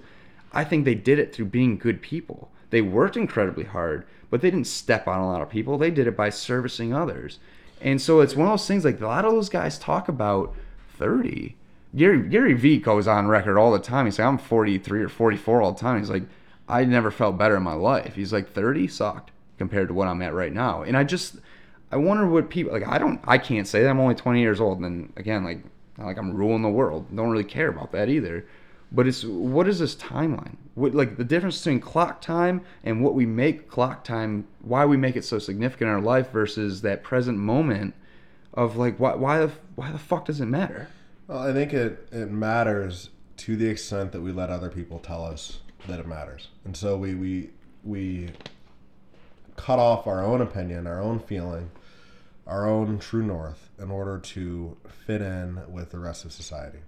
[0.51, 2.49] I think they did it through being good people.
[2.69, 5.77] They worked incredibly hard, but they didn't step on a lot of people.
[5.77, 7.39] They did it by servicing others.
[7.79, 10.55] And so it's one of those things like a lot of those guys talk about
[10.97, 11.55] 30.
[11.95, 14.05] Gary, Gary Vee goes on record all the time.
[14.05, 15.99] He's like, I'm 43 or 44 all the time.
[15.99, 16.23] He's like,
[16.67, 18.15] I never felt better in my life.
[18.15, 20.83] He's like, 30 sucked compared to what I'm at right now.
[20.83, 21.37] And I just,
[21.91, 22.87] I wonder what people like.
[22.87, 23.21] I don't.
[23.25, 23.89] I can't say that.
[23.89, 25.63] I'm only 20 years old, and again, like,
[25.97, 27.05] like I'm ruling the world.
[27.15, 28.45] Don't really care about that either.
[28.91, 30.55] But it's what is this timeline?
[30.75, 34.47] What like the difference between clock time and what we make clock time?
[34.61, 37.95] Why we make it so significant in our life versus that present moment
[38.53, 40.89] of like why why the why the fuck does it matter?
[41.27, 45.25] Well, I think it it matters to the extent that we let other people tell
[45.25, 47.49] us that it matters, and so we we
[47.83, 48.29] we
[49.57, 51.71] cut off our own opinion, our own feeling,
[52.45, 56.79] our own true north in order to fit in with the rest of society.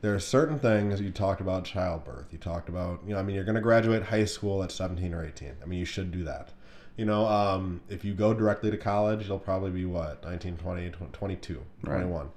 [0.00, 2.26] There are certain things you talked about childbirth.
[2.32, 5.14] You talked about, you know, I mean, you're going to graduate high school at 17
[5.14, 5.52] or 18.
[5.62, 6.50] I mean, you should do that.
[6.96, 10.90] You know, um, if you go directly to college, you'll probably be what, 19, 20,
[11.12, 12.30] 22, 21.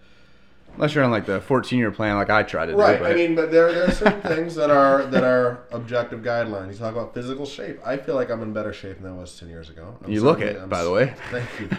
[0.75, 2.97] Unless you're on like the 14 year plan, like I tried to right.
[2.97, 3.03] do.
[3.03, 3.13] Right.
[3.13, 6.73] I mean, but there, there are certain things that are that are objective guidelines.
[6.73, 7.79] You talk about physical shape.
[7.85, 9.97] I feel like I'm in better shape than I was 10 years ago.
[10.03, 11.13] I'm you look it, I'm, by the way.
[11.31, 11.69] Thank you.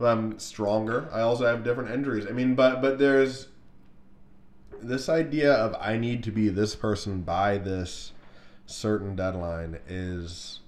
[0.00, 1.08] I'm stronger.
[1.12, 2.26] I also have different injuries.
[2.26, 3.48] I mean, but but there's
[4.82, 8.12] this idea of I need to be this person by this
[8.66, 10.59] certain deadline is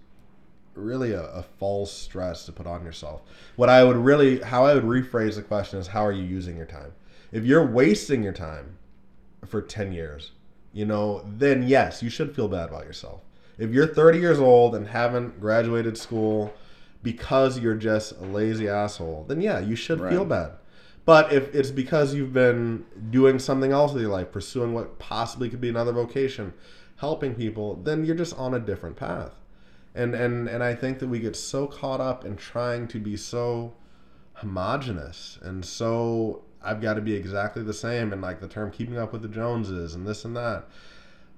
[0.74, 3.22] really a, a, false stress to put on yourself.
[3.56, 6.56] What I would really, how I would rephrase the question is, how are you using
[6.56, 6.92] your time?
[7.30, 8.76] If you're wasting your time
[9.46, 10.32] for 10 years,
[10.72, 13.20] you know, then yes, you should feel bad about yourself.
[13.58, 16.52] If you're 30 years old and haven't graduated school
[17.02, 20.10] because you're just a lazy asshole, then yeah, you should right.
[20.10, 20.52] feel bad.
[21.04, 25.50] But if it's because you've been doing something else with your life, pursuing what possibly
[25.50, 26.54] could be another vocation,
[26.96, 29.32] helping people, then you're just on a different path.
[29.94, 33.16] And and and I think that we get so caught up in trying to be
[33.16, 33.74] so
[34.34, 38.98] homogenous and so I've got to be exactly the same and like the term keeping
[38.98, 40.68] up with the Joneses and this and that.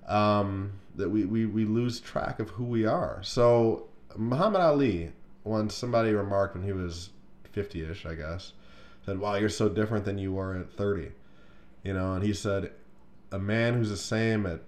[0.06, 3.20] Um, that we, we, we lose track of who we are.
[3.22, 5.12] So Muhammad Ali,
[5.44, 7.10] once somebody remarked when he was
[7.54, 8.52] 50-ish, I guess,
[9.06, 11.12] said, "Wow, you're so different than you were at 30."
[11.82, 12.72] You know, and he said,
[13.32, 14.60] "A man who's the same at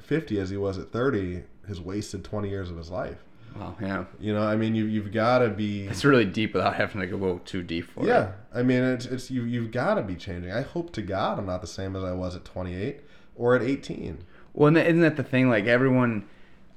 [0.00, 3.18] 50 as he was at 30 has wasted 20 years of his life."
[3.56, 4.04] Wow, yeah.
[4.20, 5.86] You know, I mean, you you've got to be.
[5.86, 8.14] It's really deep without having to go too deep for yeah, it.
[8.14, 10.52] Yeah, I mean, it's it's you you've got to be changing.
[10.52, 13.00] I hope to God I'm not the same as I was at 28
[13.36, 14.24] or at 18.
[14.52, 15.48] Well, isn't that the thing?
[15.48, 16.28] Like everyone,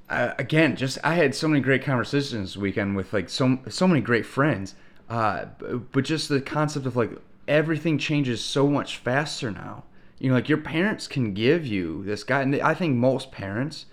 [0.08, 3.86] uh, again, just I had so many great conversations this weekend with like so so
[3.86, 4.74] many great friends.
[5.08, 5.46] Uh,
[5.92, 7.10] but just the concept of like
[7.46, 9.84] everything changes so much faster now.
[10.18, 13.86] You know, like your parents can give you this guy, and I think most parents,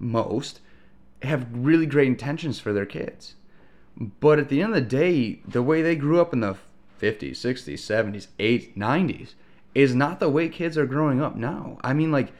[0.00, 0.60] most
[1.22, 3.34] have really great intentions for their kids.
[3.96, 6.56] But at the end of the day, the way they grew up in the
[7.00, 9.34] 50s, 60s, 70s, 80s, 90s
[9.74, 11.78] is not the way kids are growing up now.
[11.82, 12.32] I mean, like,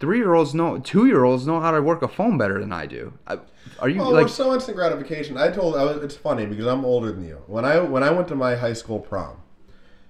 [0.00, 2.72] three year olds know, two year olds know how to work a phone better than
[2.72, 3.12] I do.
[3.26, 3.38] I,
[3.78, 5.36] are you well, like so instant gratification?
[5.36, 7.42] I told I was, it's funny because I'm older than you.
[7.46, 9.36] When I when I went to my high school prom,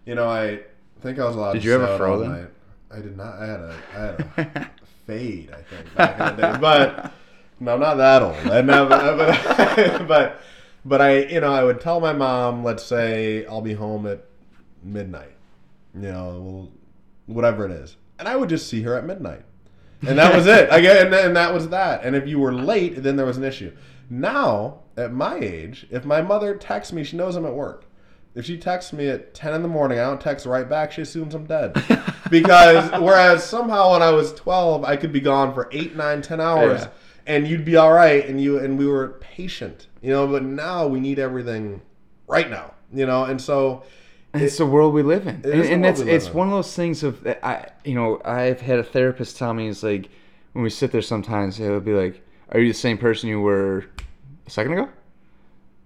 [0.05, 0.61] you know, I
[1.01, 1.55] think I was allowed.
[1.55, 2.49] Did to you ever fro then?
[2.91, 3.35] I did not.
[3.39, 4.71] I had a I had a
[5.07, 6.59] fade, I think, back in the day.
[6.61, 7.13] But
[7.59, 8.37] no, I'm not that old.
[8.53, 10.41] And, uh, but, but,
[10.85, 14.25] but I, you know, I would tell my mom, let's say I'll be home at
[14.83, 15.35] midnight,
[15.95, 16.69] you know,
[17.27, 19.43] whatever it is, and I would just see her at midnight,
[20.07, 20.71] and that was it.
[20.71, 22.05] I get, and, and that was that.
[22.05, 23.75] And if you were late, then there was an issue.
[24.09, 27.87] Now, at my age, if my mother texts me, she knows I'm at work.
[28.37, 30.93] If she texts me at 10 in the morning, I don't text right back.
[30.93, 31.83] She assumes I'm dead.
[32.29, 36.41] Because whereas somehow when I was 12, I could be gone for 8, 9, 10
[36.41, 36.81] hours.
[36.81, 36.89] Yeah
[37.27, 40.87] and you'd be all right and you and we were patient you know but now
[40.87, 41.81] we need everything
[42.27, 43.83] right now you know and so
[44.35, 46.33] it's the world we live in and, and that's it's in.
[46.33, 49.83] one of those things of i you know i've had a therapist tell me it's
[49.83, 50.09] like
[50.53, 53.87] when we sit there sometimes it'll be like are you the same person you were
[54.47, 54.89] a second ago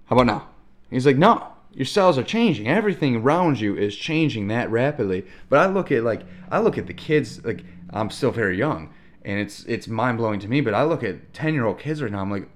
[0.07, 0.48] how about now
[0.90, 5.58] he's like no your cells are changing everything around you is changing that rapidly but
[5.58, 8.92] i look at like i look at the kids like i'm still very young
[9.24, 10.60] and it's it's mind blowing to me.
[10.60, 12.20] But I look at ten year old kids right now.
[12.20, 12.48] I'm like,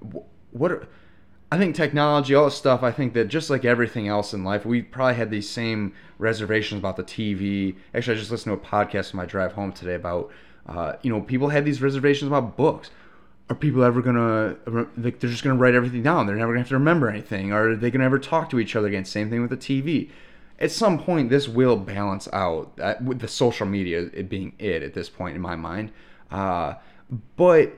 [0.50, 0.72] what?
[0.72, 0.88] Are,
[1.52, 2.82] I think technology, all this stuff.
[2.82, 6.80] I think that just like everything else in life, we probably had these same reservations
[6.80, 7.76] about the TV.
[7.94, 10.32] Actually, I just listened to a podcast on my drive home today about,
[10.66, 12.90] uh, you know, people had these reservations about books.
[13.50, 14.56] Are people ever gonna
[14.96, 16.26] like they're just gonna write everything down?
[16.26, 17.52] They're never gonna have to remember anything.
[17.52, 19.04] Are they gonna ever talk to each other again?
[19.04, 20.10] Same thing with the TV.
[20.58, 22.72] At some point, this will balance out.
[22.80, 25.92] Uh, with the social media it being it at this point in my mind.
[26.30, 26.74] Uh,
[27.36, 27.72] but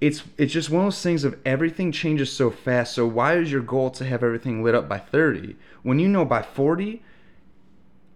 [0.00, 2.94] it's it's just one of those things of everything changes so fast.
[2.94, 6.24] So why is your goal to have everything lit up by 30 when you know
[6.24, 7.02] by 40?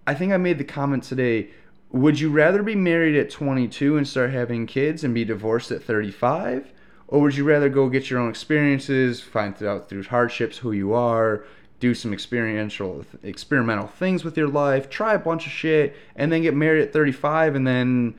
[0.07, 1.51] I think I made the comment today.
[1.91, 5.83] Would you rather be married at 22 and start having kids and be divorced at
[5.83, 6.73] 35?
[7.09, 10.95] Or would you rather go get your own experiences, find out through hardships who you
[10.95, 11.45] are,
[11.81, 16.43] do some experiential experimental things with your life, try a bunch of shit, and then
[16.43, 18.15] get married at 35 and then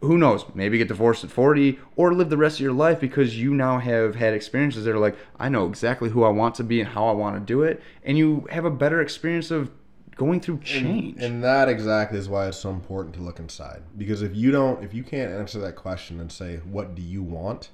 [0.00, 3.40] who knows, maybe get divorced at 40 or live the rest of your life because
[3.40, 6.64] you now have had experiences that are like, I know exactly who I want to
[6.64, 7.82] be and how I want to do it.
[8.04, 9.70] And you have a better experience of
[10.16, 11.20] going through change.
[11.20, 13.82] And that exactly is why it's so important to look inside.
[13.96, 17.22] Because if you don't, if you can't answer that question and say, what do you
[17.22, 17.70] want?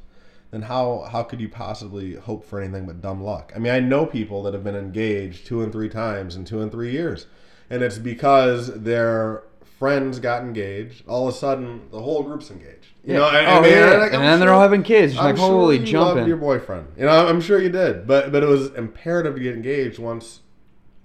[0.50, 3.52] Then how, how could you possibly hope for anything but dumb luck?
[3.54, 6.60] I mean, I know people that have been engaged two and three times in two
[6.60, 7.26] and three years.
[7.68, 9.44] And it's because they're
[9.80, 12.88] friends got engaged, all of a sudden the whole group's engaged.
[13.02, 13.94] You know, I, I oh, mean, yeah.
[13.94, 15.14] like, and then they're all having kids.
[15.14, 16.16] You're I'm like, sure holy you jumping.
[16.16, 16.88] loved your boyfriend.
[16.98, 20.40] You know, I'm sure you did, but but it was imperative to get engaged once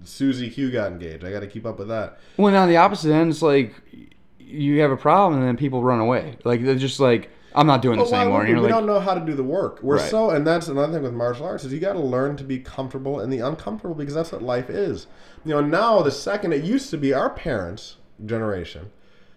[0.04, 1.24] Susie Q got engaged.
[1.24, 2.18] I got to keep up with that.
[2.36, 3.74] When on the opposite end, it's like
[4.38, 6.36] you have a problem and then people run away.
[6.44, 8.44] Like they're just like, I'm not doing oh, this Well, why anymore.
[8.44, 8.54] we?
[8.54, 9.82] we like, don't know how to do the work.
[9.82, 10.10] We're Right.
[10.10, 12.58] so, and that's another thing with martial arts is you got to learn to be
[12.58, 15.06] comfortable in the uncomfortable because that's what life is.
[15.44, 18.90] You know, now the second it used to be our parents' generation,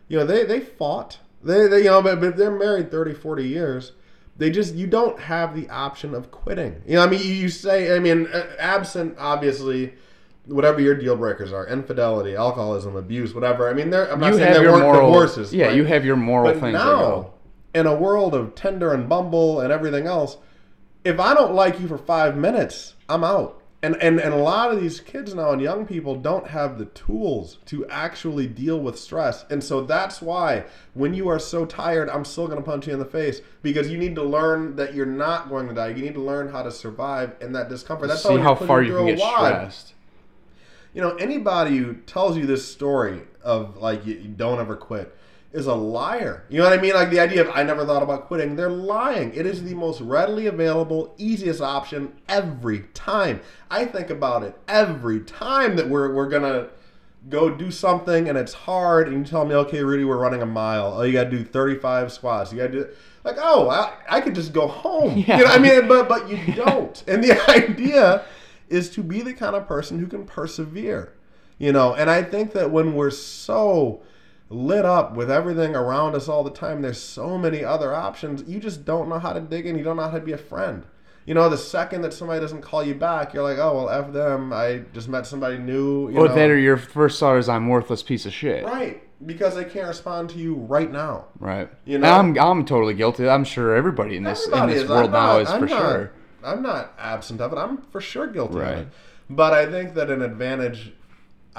[0.09, 1.20] you know, they they fought.
[1.41, 3.93] They, they you know, but, but they're married 30, 40 years.
[4.36, 6.82] They just you don't have the option of quitting.
[6.86, 8.28] You know, I mean, you, you say, I mean,
[8.59, 9.93] absent obviously.
[10.45, 13.70] Whatever your deal breakers are, infidelity, alcoholism, abuse, whatever.
[13.70, 15.53] I mean, they're, I'm not you saying they weren't moral divorces.
[15.53, 16.74] Yeah, you have your moral but things.
[16.74, 17.34] now.
[17.80, 20.38] In a world of Tinder and Bumble and everything else,
[21.03, 23.55] if I don't like you for five minutes, I'm out.
[23.82, 26.84] And, and and a lot of these kids now and young people don't have the
[26.88, 29.45] tools to actually deal with stress.
[29.49, 30.65] And so that's why
[30.95, 33.89] when you are so tired, I'm still going to punch you in the face because
[33.89, 35.88] you need to learn that you're not going to die.
[35.89, 38.09] You need to learn how to survive in that discomfort.
[38.09, 39.93] That's See how far you can get stressed.
[40.93, 45.15] you know, anybody who tells you this story of like you, you don't ever quit
[45.52, 46.45] is a liar.
[46.50, 46.93] You know what I mean?
[46.93, 49.34] Like the idea of I never thought about quitting, they're lying.
[49.34, 53.41] It is the most readily available, easiest option every time.
[53.70, 56.70] I think about it every time that we're we're gonna
[57.28, 60.45] go do something and it's hard and you tell me, okay, Rudy, we're running a
[60.45, 60.93] mile.
[60.95, 62.52] Oh, you gotta do 35 squats.
[62.52, 62.89] You gotta do
[63.24, 65.18] like, oh, I, I could just go home.
[65.28, 65.39] Yeah.
[65.39, 67.04] You know, I mean, but but you don't.
[67.08, 68.24] and the idea
[68.70, 71.14] is to be the kind of person who can persevere.
[71.58, 74.02] You know, and I think that when we're so
[74.50, 78.43] lit up with everything around us all the time, there's so many other options.
[78.47, 79.78] You just don't know how to dig in.
[79.78, 80.84] You don't know how to be a friend.
[81.26, 84.12] You know, the second that somebody doesn't call you back, you're like, oh well, f
[84.12, 84.52] them.
[84.52, 86.10] I just met somebody new.
[86.10, 86.34] You Or know?
[86.36, 88.66] that or your first thought is I'm worthless piece of shit.
[88.66, 91.26] right because they can't respond to you right now.
[91.39, 91.70] Right.
[91.86, 92.12] You And know?
[92.14, 93.28] I'm I'm totally guilty.
[93.30, 94.89] I'm sure everybody in this Everybody in this is.
[94.89, 96.12] world I'm now not- is I'm for not- sure.
[96.43, 97.58] I'm not absent of it.
[97.58, 98.78] I'm for sure guilty of Right.
[98.80, 98.88] it.
[99.30, 100.93] But I think that an advantage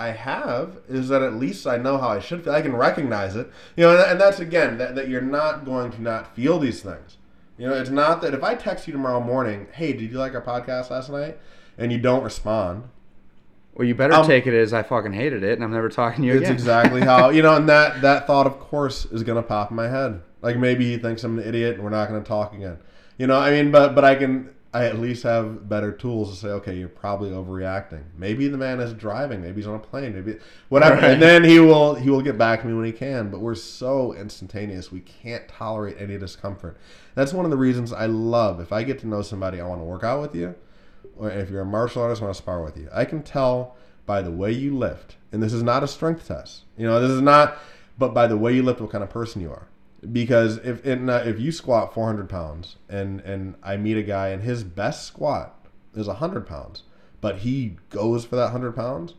[0.01, 2.53] I have is that at least I know how I should feel.
[2.53, 3.51] I can recognize it.
[3.76, 6.80] You know, and, and that's again that, that you're not going to not feel these
[6.82, 7.18] things.
[7.59, 10.34] You know, it's not that if I text you tomorrow morning, hey, did you like
[10.34, 11.38] our podcast last night?
[11.76, 12.84] And you don't respond,
[13.74, 16.22] Well, you better Um, take it as I fucking hated it, and I'm never talking
[16.22, 16.53] to you It's again.
[16.55, 19.88] exactly how you know, and that that thought, of course, is gonna pop in my
[19.88, 20.22] head.
[20.42, 22.78] Like maybe he thinks I'm an idiot, and we're not gonna talk again.
[23.18, 26.36] You know, I mean, but but I can, I at least have better tools to
[26.36, 28.04] say, okay, you're probably overreacting.
[28.16, 29.42] Maybe the man is driving.
[29.42, 30.14] Maybe he's on a plane.
[30.14, 30.94] Maybe whatever.
[30.94, 31.04] Right.
[31.04, 33.30] And then he will he will get back to me when he can.
[33.30, 34.92] But we're so instantaneous.
[34.92, 36.76] We can't tolerate any discomfort.
[37.16, 38.60] That's one of the reasons I love.
[38.60, 40.54] If I get to know somebody, I want to work out with you
[41.20, 42.88] or if you're a martial artist, I want to spar with you.
[42.92, 46.62] I can tell by the way you lift, and this is not a strength test.
[46.76, 47.58] You know, this is not,
[47.98, 49.68] but by the way you lift, what kind of person you are.
[50.12, 54.42] Because if uh, if you squat 400 pounds, and and I meet a guy and
[54.42, 55.55] his best squat
[55.94, 56.84] is 100 pounds,
[57.20, 59.14] but he goes for that 100 pounds,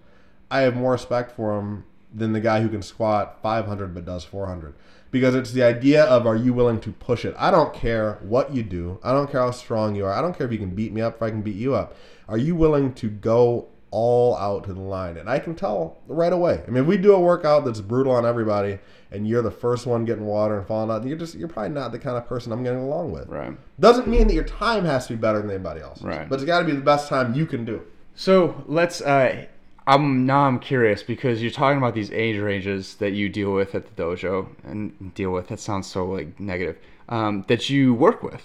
[0.50, 4.26] I have more respect for him than the guy who can squat 500 but does
[4.26, 4.74] 400
[5.12, 7.36] because it's the idea of are you willing to push it?
[7.38, 9.00] I don't care what you do.
[9.04, 10.14] I don't care how strong you are.
[10.14, 11.96] I don't care if you can beat me up if i can beat you up.
[12.28, 16.32] Are you willing to go all out to the line and i can tell right
[16.34, 18.80] away i mean we do a workout that's brutal on everybody
[19.12, 21.92] and you're the first one getting water and falling out you're just you're probably not
[21.92, 23.56] the kind of person i'm getting along with Right.
[23.80, 26.28] doesn't mean that your time has to be better than anybody else Right.
[26.30, 27.82] but it's got to be the best time you can do
[28.16, 29.02] So let's.
[29.02, 29.46] Uh,
[29.88, 33.74] I'm now I'm curious because you're talking about these age ranges that you deal with
[33.74, 35.48] at the dojo and deal with.
[35.48, 36.78] That sounds so like negative.
[37.10, 38.44] Um, that you work with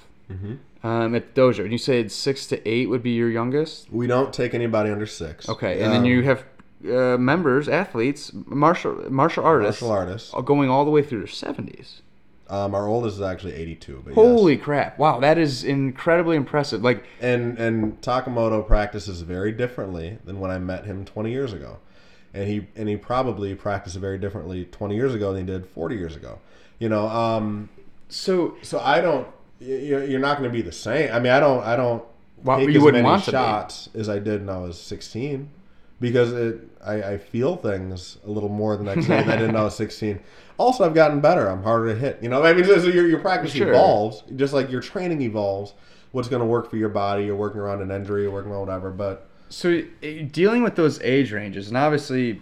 [0.87, 3.91] um, at the dojo, and you said six to eight would be your youngest.
[3.91, 6.45] we don't take anybody under six Okay, and then Um, you have
[6.85, 11.37] uh, members, athletes, martial martial artists, martial artists uh, going all the way through their
[11.47, 12.03] seventies.
[12.49, 14.03] Um, our oldest is actually 82.
[14.05, 14.15] But yes.
[14.15, 14.99] Holy crap!
[14.99, 16.81] Wow, that is incredibly impressive.
[16.85, 21.79] Like, And and Takamoto practices very differently than when I met him 20 years ago,
[22.33, 25.97] and he and he probably practiced very differently 20 years ago than he did 40
[25.97, 26.39] years ago.
[26.79, 27.69] You know, um,
[28.09, 29.27] so so I don't.
[29.59, 31.13] You're, not going to be the same.
[31.13, 31.63] I mean, I don't.
[31.65, 32.03] I don't
[32.43, 35.49] Why- take you as many want shots as I did when I was 16
[35.99, 39.47] because it I, I feel things a little more the next day than I did
[39.47, 40.21] when I was 16.
[40.59, 41.49] Also, I've gotten better.
[41.49, 42.19] I'm harder to hit.
[42.23, 43.69] You know, I mean, so your your practice Sure.
[43.71, 45.73] evolves just like your training evolves.
[46.13, 47.25] What's going to work for your body?
[47.25, 48.91] You're working around an injury, you're working on whatever.
[48.91, 49.83] But So
[50.31, 52.41] dealing with those age ranges, and obviously,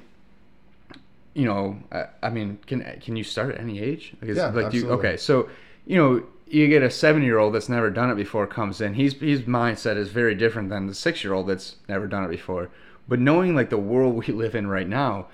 [1.35, 4.15] you know, I, I mean, can can you start at any age?
[4.23, 4.93] Like, Yeah, like do you, absolutely.
[5.09, 5.49] okay, so
[5.87, 6.23] you know,
[6.55, 8.95] you get a seven year old that's never done it before comes in.
[8.95, 12.31] He's his mindset is very different than the six year old that's never done it
[12.31, 12.71] before.
[13.09, 15.27] But knowing like the world we live in right now,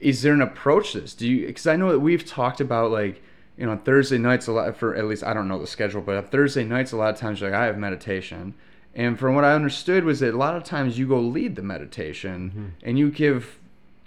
[0.00, 1.14] is there an approach to this?
[1.14, 1.46] Do you?
[1.46, 3.22] Because I know that we've talked about like
[3.56, 6.00] you know on Thursday nights a lot for at least I don't know the schedule,
[6.00, 8.54] but on Thursday nights a lot of times like I have meditation,
[8.94, 11.62] and from what I understood was that a lot of times you go lead the
[11.62, 13.58] meditation and you give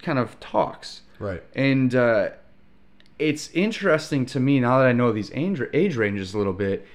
[0.02, 2.30] kind of talks, right, and uh,
[3.20, 6.86] it's interesting to me now that I know these age age ranges a little bit.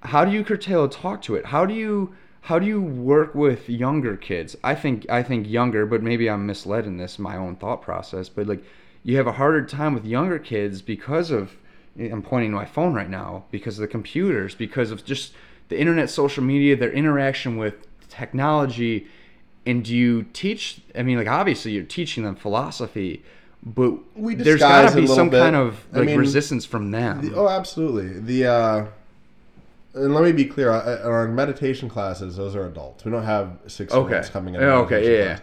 [0.00, 1.46] How do you curtail talk to it?
[1.46, 4.56] How do you how do you work with younger kids?
[4.62, 8.28] I think I think younger, but maybe I'm misled in this my own thought process.
[8.28, 8.62] But like
[9.02, 11.56] you have a harder time with younger kids because of
[11.98, 15.32] I'm pointing to my phone right now because of the computers, because of just
[15.68, 17.74] the internet, social media, their interaction with
[18.08, 19.08] technology.
[19.64, 20.80] And do you teach?
[20.94, 23.24] I mean, like obviously you're teaching them philosophy,
[23.62, 25.40] but We there's got to be some bit.
[25.40, 27.22] kind of I like mean, resistance from them.
[27.30, 28.20] The- oh, absolutely.
[28.20, 28.86] The uh,
[29.94, 30.70] and let me be clear.
[30.70, 33.04] our meditation classes, those are adults.
[33.04, 34.22] We don't have six Okay.
[34.30, 34.62] coming in.
[34.62, 35.38] Okay, meditation yeah.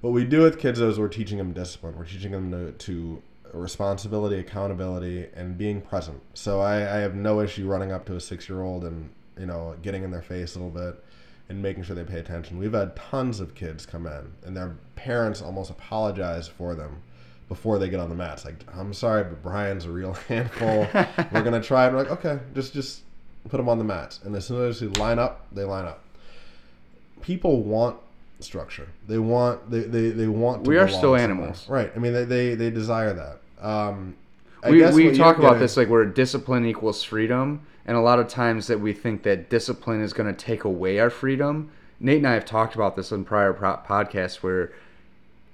[0.00, 1.96] What we do with kids is we're teaching them discipline.
[1.98, 6.20] We're teaching them to, to responsibility, accountability, and being present.
[6.34, 9.46] So I, I have no issue running up to a six year old and you
[9.46, 11.04] know getting in their face a little bit
[11.48, 12.58] and making sure they pay attention.
[12.58, 17.02] We've had tons of kids come in and their parents almost apologize for them
[17.48, 18.44] before they get on the mats.
[18.44, 20.86] Like, I'm sorry, but Brian's a real handful.
[21.32, 21.86] We're gonna try.
[21.86, 21.92] it.
[21.92, 23.02] We're like, okay, just just
[23.48, 24.20] put them on the mats.
[24.24, 26.02] And as soon as they line up, they line up.
[27.22, 27.96] People want
[28.40, 28.88] structure.
[29.06, 30.64] They want they they, they want.
[30.64, 31.20] To We are still somewhere.
[31.20, 31.68] animals.
[31.68, 31.90] right?
[31.94, 33.66] I mean, they they, they desire that.
[33.66, 34.16] Um,
[34.62, 38.28] I we we talk about this like where discipline equals freedom, and a lot of
[38.28, 41.70] times that we think that discipline is going to take away our freedom.
[42.00, 44.72] Nate and I have talked about this in prior podcasts where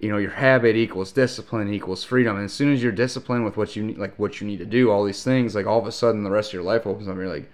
[0.05, 3.57] you know your habit equals discipline equals freedom, and as soon as you're disciplined with
[3.57, 5.87] what you need, like what you need to do, all these things, like all of
[5.87, 7.13] a sudden the rest of your life opens up.
[7.13, 7.51] And you're like,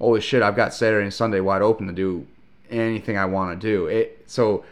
[0.00, 2.26] holy shit, I've got Saturday and Sunday wide open to do
[2.68, 3.86] anything I want to do.
[3.86, 4.64] It so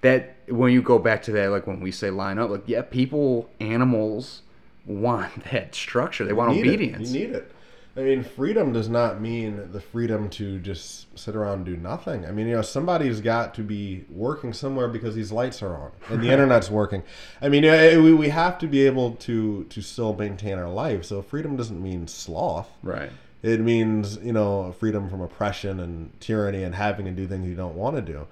[0.00, 2.80] that when you go back to that, like when we say line up, like yeah,
[2.80, 4.40] people, animals
[4.86, 6.24] want that structure.
[6.24, 6.60] They want it.
[6.60, 7.10] obedience.
[7.10, 7.52] You need it.
[7.96, 12.26] I mean, freedom does not mean the freedom to just sit around and do nothing.
[12.26, 15.92] I mean, you know, somebody's got to be working somewhere because these lights are on
[16.10, 17.02] and the internet's working.
[17.40, 17.62] I mean,
[18.02, 21.06] we, we have to be able to to still maintain our life.
[21.06, 22.68] So freedom doesn't mean sloth.
[22.82, 23.10] right.
[23.42, 27.54] It means you know freedom from oppression and tyranny and having to do things you
[27.54, 28.26] don't want to do.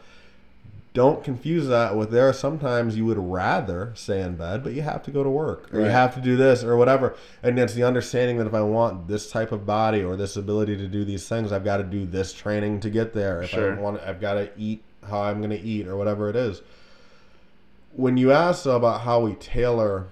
[0.94, 4.82] Don't confuse that with there are sometimes you would rather stay in bed, but you
[4.82, 7.16] have to go to work or you have to do this or whatever.
[7.42, 10.76] And it's the understanding that if I want this type of body or this ability
[10.76, 13.42] to do these things, I've got to do this training to get there.
[13.42, 13.76] If Sure.
[13.76, 16.62] I want, I've got to eat how I'm going to eat or whatever it is.
[17.92, 20.06] When you ask about how we tailor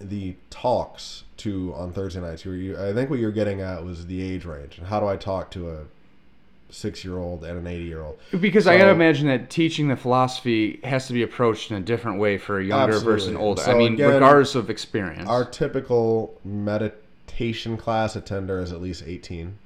[0.00, 2.44] the talks to on Thursday nights.
[2.44, 5.16] You, I think what you're getting at was the age range and how do I
[5.16, 5.84] talk to a
[6.72, 8.18] six year old and an eighty year old?
[8.40, 12.18] Because I gotta imagine that teaching the philosophy has to be approached in a different
[12.18, 13.44] way for a younger versus an Absolutely.
[13.44, 13.62] older.
[13.70, 15.28] I mean, again, regardless of experience.
[15.28, 19.58] Our typical meditation class attender is at least eighteen.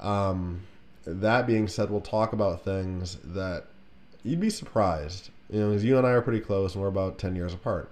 [0.00, 0.62] Um,
[1.06, 3.64] that being said, we'll talk about things that
[4.24, 5.30] you'd be surprised.
[5.50, 7.90] You know, 'cause you and I are pretty close, and we're about ten years apart.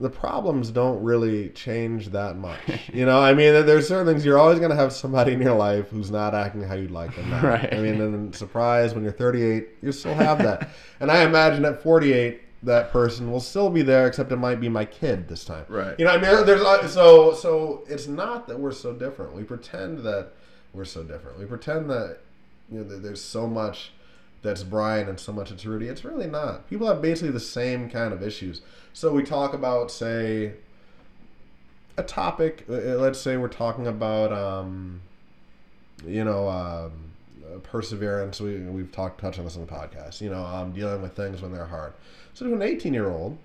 [0.00, 2.58] The problems don't really change that much.
[2.92, 5.54] You know, I mean, there's certain things you're always going to have somebody in your
[5.54, 7.32] life who's not acting how you'd like them.
[7.32, 7.44] act.
[7.44, 7.74] Right.
[7.74, 10.70] I mean, and surprise when you're 38, you still have that.
[11.00, 14.68] and I imagine at 48, that person will still be there, except it might be
[14.68, 15.64] my kid this time.
[15.68, 15.98] Right.
[15.98, 19.34] You know, I mean, there's so so it's not that we're so different.
[19.34, 20.32] We pretend that
[20.72, 21.38] we're so different.
[21.38, 22.18] We pretend that
[22.70, 23.92] you know that there's so much
[24.42, 25.88] that's Brian and so much it's Rudy.
[25.88, 26.68] It's really not.
[26.68, 28.62] People have basically the same kind of issues.
[28.92, 30.54] So we talk about, say,
[31.96, 32.64] a topic.
[32.68, 35.02] uh, uh, Let's say we're talking about, um,
[36.06, 36.92] you know, um,
[37.44, 38.40] uh, perseverance.
[38.40, 40.20] We we've talked touched on this on the podcast.
[40.20, 41.92] You know, um, dealing with things when they're hard.
[42.32, 43.38] So to an 18 year old,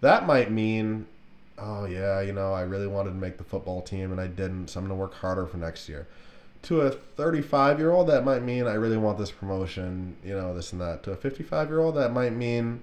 [0.00, 1.06] that might mean,
[1.58, 4.68] oh yeah, you know, I really wanted to make the football team and I didn't,
[4.68, 6.06] so I'm gonna work harder for next year.
[6.62, 10.54] To a 35 year old, that might mean I really want this promotion, you know,
[10.54, 11.02] this and that.
[11.04, 12.82] To a 55 year old, that might mean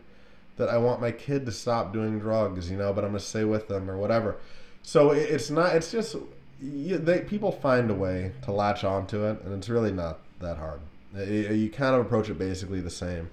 [0.57, 3.43] that I want my kid to stop doing drugs, you know, but I'm gonna stay
[3.43, 4.37] with them or whatever.
[4.81, 5.75] So it's not.
[5.75, 6.15] It's just
[6.61, 10.57] you, they people find a way to latch onto it, and it's really not that
[10.57, 10.81] hard.
[11.15, 13.29] You you kind of approach it basically the same.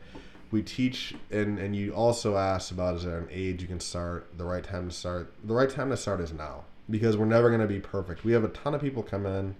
[0.50, 4.36] We teach, and and you also ask about is there an age you can start,
[4.36, 5.32] the right time to start.
[5.42, 8.24] The right time to start is now because we're never going to be perfect.
[8.24, 9.54] We have a ton of people come in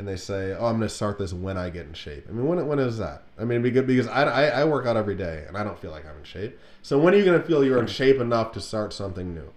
[0.00, 2.32] and they say, "Oh, I'm going to start this when I get in shape." I
[2.32, 3.22] mean, when when is that?
[3.38, 5.78] I mean, be good because I, I, I work out every day and I don't
[5.78, 6.58] feel like I'm in shape.
[6.80, 9.52] So when are you going to feel you're in shape enough to start something new?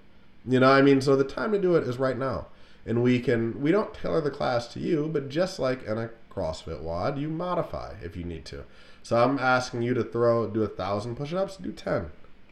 [0.46, 2.48] You know, I mean, so the time to do it is right now,
[2.86, 6.10] and we can we don't tailor the class to you, but just like in a
[6.30, 8.66] CrossFit WOD, you modify if you need to.
[9.02, 12.12] So I'm asking you to throw do a thousand push-ups, do ten.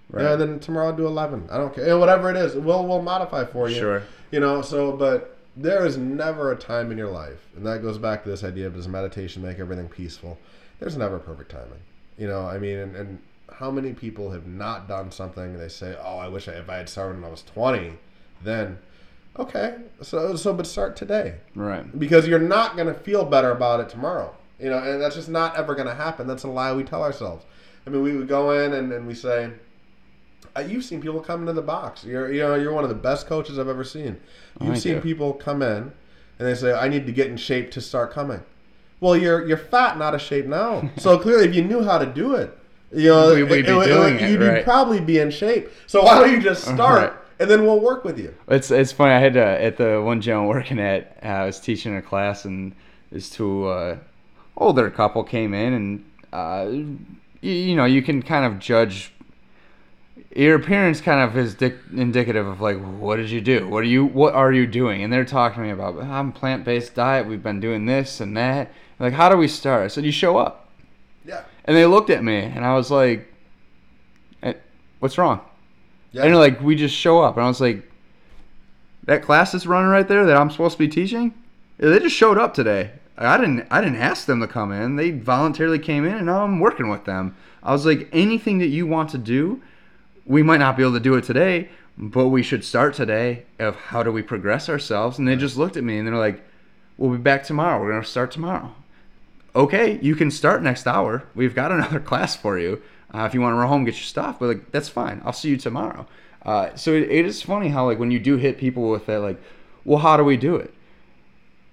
[0.09, 0.27] Right.
[0.27, 1.49] And then tomorrow do eleven.
[1.51, 1.97] I don't care.
[1.97, 3.75] Whatever it is, we'll we'll modify for you.
[3.75, 4.03] Sure.
[4.31, 7.97] You know, so but there is never a time in your life, and that goes
[7.97, 10.37] back to this idea of does meditation make everything peaceful?
[10.79, 11.81] There's never perfect timing.
[12.17, 13.19] You know, I mean, and, and
[13.53, 15.57] how many people have not done something?
[15.57, 17.93] They say, "Oh, I wish I, if I had started when I was 20."
[18.43, 18.79] Then,
[19.37, 21.99] okay, so so but start today Right.
[21.99, 24.33] because you're not going to feel better about it tomorrow.
[24.59, 26.27] You know, and that's just not ever going to happen.
[26.27, 27.45] That's a lie we tell ourselves.
[27.85, 29.49] I mean, we would go in and, and we say,
[30.67, 32.03] "You've seen people come into the box.
[32.03, 34.17] You're you know you're one of the best coaches I've ever seen.
[34.59, 35.01] You've Thank seen you.
[35.01, 35.91] people come in
[36.39, 38.41] and they say, "I need to get in shape to start coming."
[38.99, 40.89] Well, you're you're fat, not out of shape now.
[40.97, 42.55] so clearly, if you knew how to do it,
[42.93, 44.63] you know, We- we'd be would- doing it, you'd right.
[44.63, 45.69] probably be in shape.
[45.87, 47.13] So why don't you just start Right.
[47.39, 48.33] and then we'll work with you?
[48.47, 49.13] It's it's funny.
[49.13, 51.17] I had to, at the one gym I'm working at.
[51.23, 52.73] Uh, I was teaching a class, and
[53.11, 53.97] this two uh,
[54.57, 56.67] older couple came in, and uh,
[57.41, 59.13] you, you know you can kind of judge.
[60.35, 63.67] Your appearance kind of is dic- indicative of like what did you do?
[63.67, 65.03] What are you what are you doing?
[65.03, 67.27] And they're talking to me about I'm plant based diet.
[67.27, 68.71] We've been doing this and that.
[68.99, 69.83] Like how do we start?
[69.83, 70.69] I said you show up.
[71.25, 71.43] Yeah.
[71.65, 73.31] And they looked at me, and I was like,
[74.41, 74.53] "Eh,
[74.99, 75.41] "What's wrong?"
[76.11, 76.23] Yeah.
[76.23, 77.89] And they're like, "We just show up." And I was like,
[79.03, 81.33] "That class is running right there that I'm supposed to be teaching.
[81.77, 82.91] They just showed up today.
[83.17, 83.67] I didn't.
[83.69, 84.95] I didn't ask them to come in.
[84.95, 87.35] They voluntarily came in, and now I'm working with them.
[87.63, 89.61] I was like, anything that you want to do,
[90.25, 93.45] we might not be able to do it today, but we should start today.
[93.59, 95.17] Of how do we progress ourselves?
[95.17, 96.43] And they just looked at me, and they're like,
[96.97, 97.81] "We'll be back tomorrow.
[97.81, 98.73] We're gonna start tomorrow."
[99.55, 101.23] okay, you can start next hour.
[101.35, 102.81] We've got another class for you.
[103.13, 105.21] Uh, if you want to run home, get your stuff, but like that's fine.
[105.25, 106.07] I'll see you tomorrow.
[106.45, 109.19] Uh, so it, it is funny how like when you do hit people with that,
[109.19, 109.39] like,
[109.83, 110.73] well, how do we do it?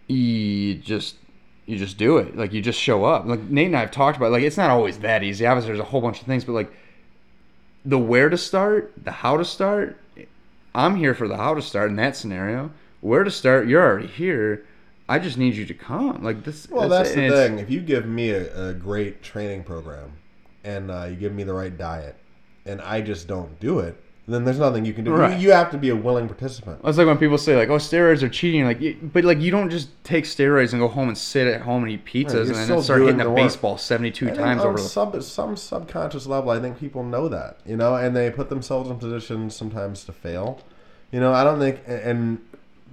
[0.08, 1.16] You just
[1.66, 2.36] you just do it.
[2.36, 3.24] Like you just show up.
[3.24, 4.32] Like Nate and I have talked about.
[4.32, 5.46] Like it's not always that easy.
[5.46, 6.72] Obviously, there's a whole bunch of things, but like
[7.88, 9.96] the where to start, the how to start.
[10.74, 12.70] I'm here for the how to start in that scenario.
[13.00, 14.66] Where to start, you're already here.
[15.08, 16.22] I just need you to come.
[16.22, 16.68] Like this.
[16.68, 17.30] Well, that's, it.
[17.30, 17.58] the thing.
[17.58, 20.12] If you give me a, a great training program
[20.64, 22.16] and uh, you give me the right diet,
[22.66, 23.98] and I just don't do it,
[24.34, 25.12] then there's nothing you can do.
[25.12, 25.38] Right.
[25.38, 26.80] You, you have to be a willing participant.
[26.84, 29.70] It's like when people say like, "Oh, steroids are cheating." Like, but like you don't
[29.70, 32.70] just take steroids and go home and sit at home and eat pizzas you're and
[32.70, 34.78] then start hitting the a baseball seventy-two I times over.
[34.78, 38.90] Sub, some subconscious level, I think people know that, you know, and they put themselves
[38.90, 40.60] in positions sometimes to fail.
[41.10, 42.38] You know, I don't think, and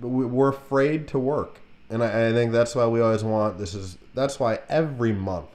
[0.02, 1.60] we- we're afraid to work,
[1.90, 3.58] and I, I think that's why we always want.
[3.58, 5.48] This is that's why every month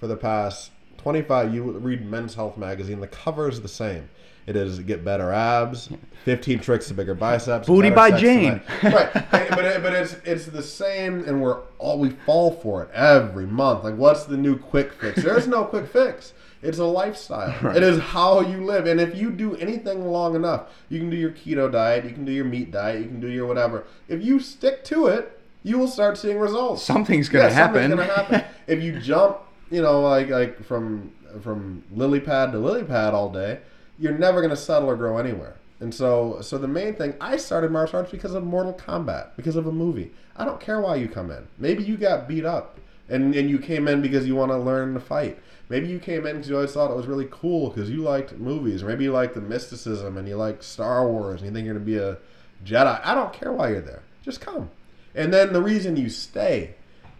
[0.00, 3.00] for the past twenty five, you read Men's Health magazine.
[3.00, 4.08] The cover is the same.
[4.46, 5.88] It is get better abs,
[6.24, 8.60] fifteen tricks to bigger biceps, Booty by Jane.
[8.82, 9.12] right?
[9.30, 13.46] but it, but it's it's the same, and we're all we fall for it every
[13.46, 13.82] month.
[13.82, 15.22] Like, what's the new quick fix?
[15.24, 16.32] There is no quick fix.
[16.62, 17.54] It's a lifestyle.
[17.76, 21.16] It is how you live, and if you do anything long enough, you can do
[21.16, 23.84] your keto diet, you can do your meat diet, you can do your whatever.
[24.08, 26.82] If you stick to it, you will start seeing results.
[26.82, 27.96] Something's gonna Yeah, something's happen.
[27.98, 28.44] gonna happen.
[28.68, 29.38] if you jump,
[29.70, 31.10] you know, like like from
[31.42, 33.58] from lily pad to lily pad all day,
[33.98, 35.56] you're never gonna settle or grow anywhere.
[35.78, 39.56] And so, so the main thing, I started martial arts because of Mortal Kombat, because
[39.56, 40.12] of a movie.
[40.34, 41.46] I don't care why you come in.
[41.58, 42.78] Maybe you got beat up,
[43.08, 45.38] and and you came in because you want to learn to fight.
[45.68, 48.38] Maybe you came in because you always thought it was really cool because you liked
[48.38, 48.82] movies.
[48.82, 51.74] Or maybe you like the mysticism and you like Star Wars and you think you're
[51.74, 52.18] gonna be a
[52.64, 53.00] Jedi.
[53.04, 54.02] I don't care why you're there.
[54.22, 54.70] Just come.
[55.14, 56.74] And then the reason you stay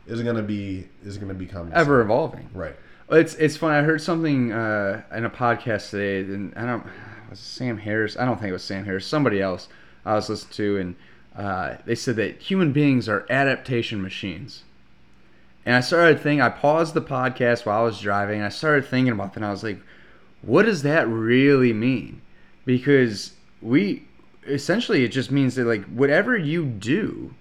[0.06, 2.48] is gonna be is gonna become ever evolving.
[2.54, 2.76] right.
[3.11, 3.76] It's it's funny.
[3.76, 6.86] I heard something uh, in a podcast today, and I don't
[7.30, 8.16] was Sam Harris.
[8.16, 9.07] I don't think it was Sam Harris.
[9.07, 9.68] Somebody else
[10.04, 10.96] I was listening to, and
[11.36, 14.64] uh, they said that human beings are adaptation machines.
[15.64, 16.40] And I started thinking.
[16.40, 18.42] I paused the podcast while I was driving.
[18.42, 19.38] I started thinking about that.
[19.38, 19.80] And I was like,
[20.42, 22.22] what does that really mean?
[22.64, 24.04] Because we
[24.46, 27.34] essentially it just means that like whatever you do,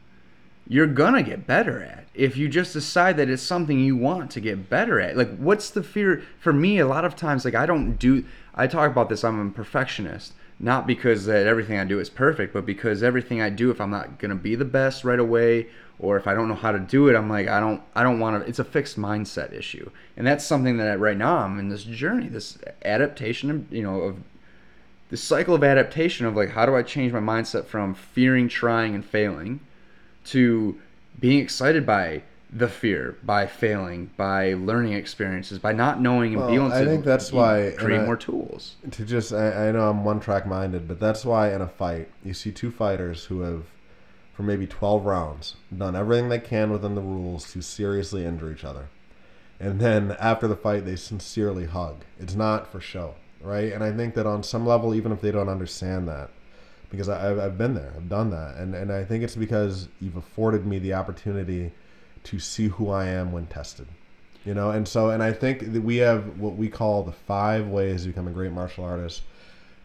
[0.67, 4.39] you're gonna get better at if you just decide that it's something you want to
[4.39, 7.65] get better at like what's the fear for me a lot of times like i
[7.65, 8.23] don't do
[8.55, 12.53] i talk about this i'm a perfectionist not because that everything I do is perfect,
[12.53, 15.67] but because everything I do, if I'm not gonna be the best right away,
[15.99, 18.19] or if I don't know how to do it, I'm like I don't I don't
[18.19, 18.49] want to.
[18.49, 22.27] It's a fixed mindset issue, and that's something that right now I'm in this journey,
[22.27, 24.17] this adaptation, you know, of
[25.09, 28.95] this cycle of adaptation of like how do I change my mindset from fearing trying
[28.95, 29.59] and failing
[30.25, 30.79] to
[31.19, 32.21] being excited by
[32.51, 36.75] the fear by failing, by learning experiences, by not knowing and Well, being able to
[36.75, 38.75] I think that's why- create I- more tools.
[38.91, 42.09] to just I, I know I'm one track minded, but that's why in a fight
[42.23, 43.63] you see two fighters who have
[44.33, 48.63] for maybe 12 rounds done everything they can within the rules to seriously injure each
[48.65, 48.87] other.
[49.59, 52.03] And then after the fight they sincerely hug.
[52.19, 53.71] It's not for show, right?
[53.73, 56.29] And I think that on some level even if they don't understand that
[56.89, 58.55] because I, I've, I've been there, I've done that.
[58.55, 61.71] And and I think it's because you've afforded me the opportunity
[62.23, 63.87] to see who I am when tested
[64.45, 67.67] you know and so and i think that we have what we call the five
[67.67, 69.23] ways to become a great martial artist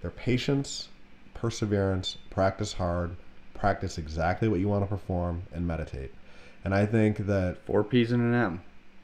[0.00, 0.88] they're patience
[1.34, 3.16] perseverance practice hard
[3.54, 6.12] practice exactly what you want to perform and meditate
[6.64, 8.62] and i think that Four P's and an M.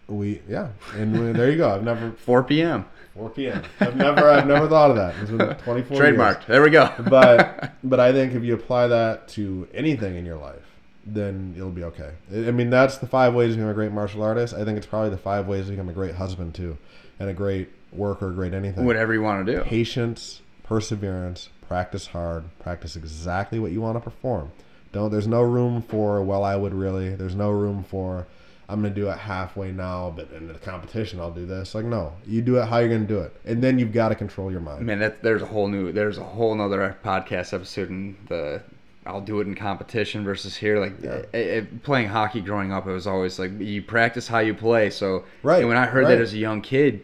[0.08, 2.84] we yeah and we, there you go i've never 4 p.m.
[3.16, 6.46] 4 p.m i've never i've never thought of that it's been 24 years Trademarked.
[6.46, 6.90] There we go.
[7.08, 10.62] but but I think if you apply that to anything in your life,
[11.04, 12.10] then it'll be okay.
[12.32, 14.54] I I mean, that's the five ways to become a great martial artist.
[14.54, 16.76] I think it's probably the five ways to become a great husband too,
[17.18, 18.84] and a great worker, great anything.
[18.84, 19.62] whatever you want to do.
[19.62, 24.52] Patience, perseverance, practice hard, practice exactly what you want to perform.
[24.92, 25.10] Don't.
[25.10, 27.14] There's no room for well, I would really.
[27.14, 28.26] There's no room for
[28.68, 31.74] I'm gonna do it halfway now, but in the competition I'll do this.
[31.74, 34.14] Like no, you do it how you're gonna do it, and then you've got to
[34.14, 34.84] control your mind.
[34.84, 38.62] Man, that there's a whole new there's a whole nother podcast episode in the
[39.06, 40.80] I'll do it in competition versus here.
[40.80, 41.22] Like Yeah.
[41.32, 44.90] eh, eh, playing hockey growing up, it was always like you practice how you play.
[44.90, 46.16] So Right, and when I heard right.
[46.16, 47.02] that as a young kid,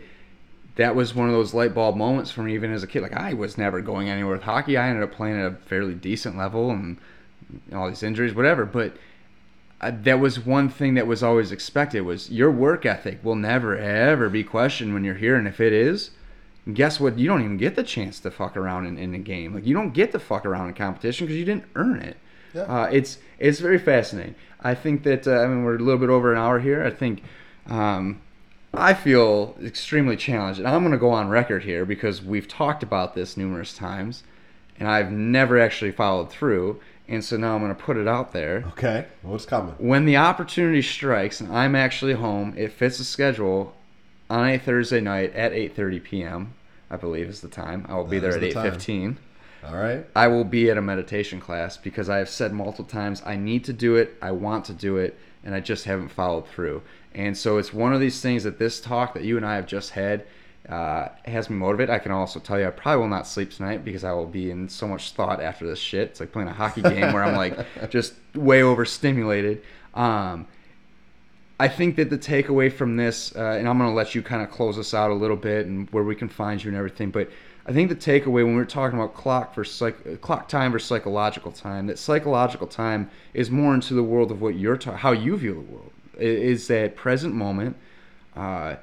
[0.75, 2.55] that was one of those light bulb moments for me.
[2.55, 4.77] Even as a kid, like I was never going anywhere with hockey.
[4.77, 6.97] I ended up playing at a fairly decent level and
[7.73, 8.65] all these injuries, whatever.
[8.65, 8.97] But
[9.83, 13.77] uh, that was one thing that was always expected was your work ethic will never
[13.77, 15.37] ever be questioned when you're here.
[15.37, 16.11] And if it is
[16.73, 17.19] guess what?
[17.19, 19.55] You don't even get the chance to fuck around in, in a game.
[19.55, 22.17] Like you don't get to fuck around in competition because you didn't earn it.
[22.55, 22.63] Yeah.
[22.63, 24.35] uh, it's it's very fascinating.
[24.61, 26.85] I think that uh, i mean we're a little bit over an hour here.
[26.85, 27.23] I think
[27.67, 28.21] um,
[28.75, 30.61] i feel extremely challenged.
[30.61, 34.23] And i'm going to go on record here because we've talked about this numerous times
[34.79, 36.81] and i've never actually followed through
[37.13, 39.75] and so now i'm going to put it out there Okay, what's coming?
[39.79, 43.75] when the opportunity strikes and I'm actually home, it fits the schedule
[44.29, 46.55] on a Thursday night at 8:30 p.m.
[46.91, 47.87] I believe is the time.
[47.89, 48.73] I will be That there at the time.
[48.73, 49.17] 8:15.
[49.69, 50.05] All right.
[50.17, 53.63] I will be at a meditation class because I have said multiple times I need
[53.65, 56.83] to do it, I want to do it, and I just haven't followed through.
[57.15, 59.67] And so it's one of these things that this talk that you and I have
[59.67, 60.25] just had
[60.69, 61.91] uh, has me motivated.
[61.91, 64.51] I can also tell you I probably will not sleep tonight because I will be
[64.51, 66.11] in so much thought after this shit.
[66.11, 67.59] It's like playing a hockey game where I'm like
[67.91, 69.63] just way overstimulated.
[69.95, 70.47] Um,
[71.59, 74.43] I think that the takeaway from this, uh, and I'm going to let you kind
[74.43, 77.11] of close us out a little bit and where we can find you and everything,
[77.11, 77.31] but
[77.65, 81.53] I think the takeaway when we're talking about clock for psych- clock time versus psychological
[81.53, 85.37] time, that psychological time is more into the world of what you're ta- how you
[85.37, 85.93] view the world.
[86.19, 87.77] Is that present moment?
[88.35, 88.77] Uh,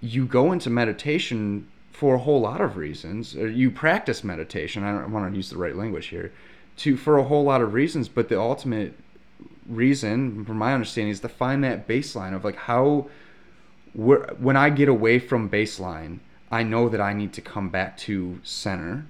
[0.00, 3.34] you go into meditation for a whole lot of reasons.
[3.34, 4.84] You practice meditation.
[4.84, 6.32] I don't want to use the right language here,
[6.78, 8.08] to for a whole lot of reasons.
[8.08, 8.94] But the ultimate
[9.66, 13.08] reason, from my understanding, is to find that baseline of like how
[13.94, 16.20] where, when I get away from baseline,
[16.50, 19.06] I know that I need to come back to center,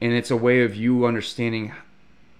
[0.00, 1.72] and it's a way of you understanding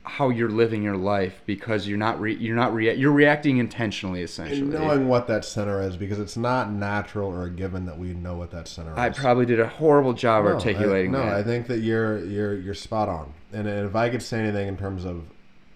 [0.05, 4.23] how you're living your life because you're not re- you're not rea- you're reacting intentionally
[4.23, 4.61] essentially.
[4.61, 8.13] And knowing what that center is because it's not natural or a given that we
[8.13, 9.19] know what that center I is.
[9.19, 11.37] I probably did a horrible job No, articulating I, no, that.
[11.37, 13.33] I think that you're you're you're spot on.
[13.53, 15.23] And, and if I could say anything in terms of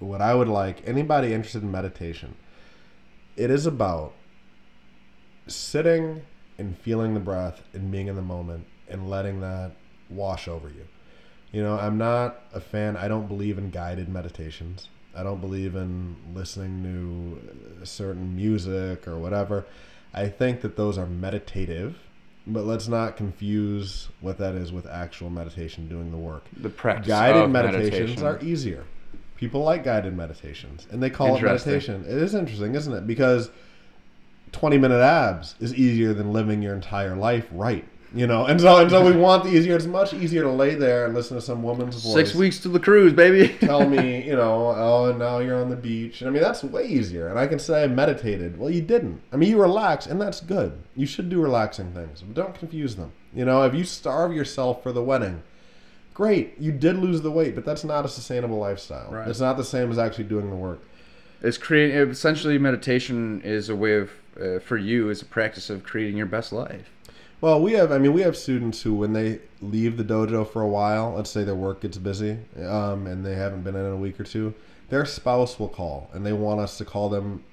[0.00, 2.34] what I would like anybody interested in meditation,
[3.36, 4.12] it is about
[5.46, 6.22] sitting
[6.58, 9.72] and feeling the breath and being in the moment and letting that
[10.10, 10.86] wash over you.
[11.56, 12.98] You know, I'm not a fan.
[12.98, 14.90] I don't believe in guided meditations.
[15.16, 19.64] I don't believe in listening to uh, certain music or whatever.
[20.12, 21.96] I think that those are meditative,
[22.46, 26.44] but let's not confuse what that is with actual meditation doing the work.
[26.58, 28.26] the practice Guided meditations meditation.
[28.26, 28.84] are easier.
[29.36, 32.04] People like guided meditations, and they call it meditation.
[32.06, 33.06] It is interesting, isn't it?
[33.06, 33.48] Because
[34.52, 37.86] 20 minute abs is easier than living your entire life right.
[38.14, 39.74] You know, and so and so we want the easier.
[39.76, 42.14] It's much easier to lay there and listen to some woman's voice.
[42.14, 43.54] Six weeks to the cruise, baby.
[43.60, 46.22] Tell me, you know, oh, and now you're on the beach.
[46.22, 47.28] I mean, that's way easier.
[47.28, 48.58] And I can say I meditated.
[48.58, 49.22] Well, you didn't.
[49.32, 50.78] I mean, you relax, and that's good.
[50.94, 53.12] You should do relaxing things, but don't confuse them.
[53.34, 55.42] You know, if you starve yourself for the wedding,
[56.14, 59.10] great, you did lose the weight, but that's not a sustainable lifestyle.
[59.10, 59.28] Right.
[59.28, 60.80] It's not the same as actually doing the work.
[61.42, 65.82] It's creating essentially meditation is a way of uh, for you is a practice of
[65.82, 66.90] creating your best life.
[67.40, 70.62] Well, we have, I mean, we have students who, when they leave the dojo for
[70.62, 73.96] a while, let's say their work gets busy um, and they haven't been in a
[73.96, 74.54] week or two,
[74.88, 77.44] their spouse will call and they want us to call them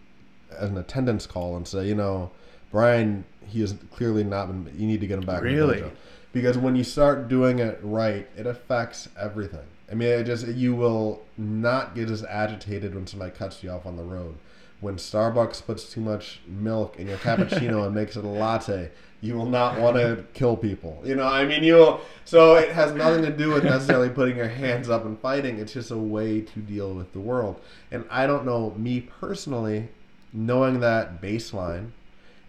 [0.57, 2.31] as an attendance call and say, you know,
[2.71, 5.79] Brian, he has clearly not been, you need to get him back Really?
[5.79, 5.95] in the dojo.
[6.31, 9.65] Because when you start doing it right, it affects everything.
[9.91, 13.85] I mean, it just, you will not get as agitated when somebody cuts you off
[13.85, 14.35] on the road.
[14.79, 18.89] When Starbucks puts too much milk in your cappuccino and makes it a latte,
[19.23, 21.01] you will not want to kill people.
[21.05, 22.01] You know, I mean, you'll.
[22.25, 25.59] So it has nothing to do with necessarily putting your hands up and fighting.
[25.59, 27.61] It's just a way to deal with the world.
[27.89, 29.87] And I don't know, me personally,
[30.33, 31.91] knowing that baseline,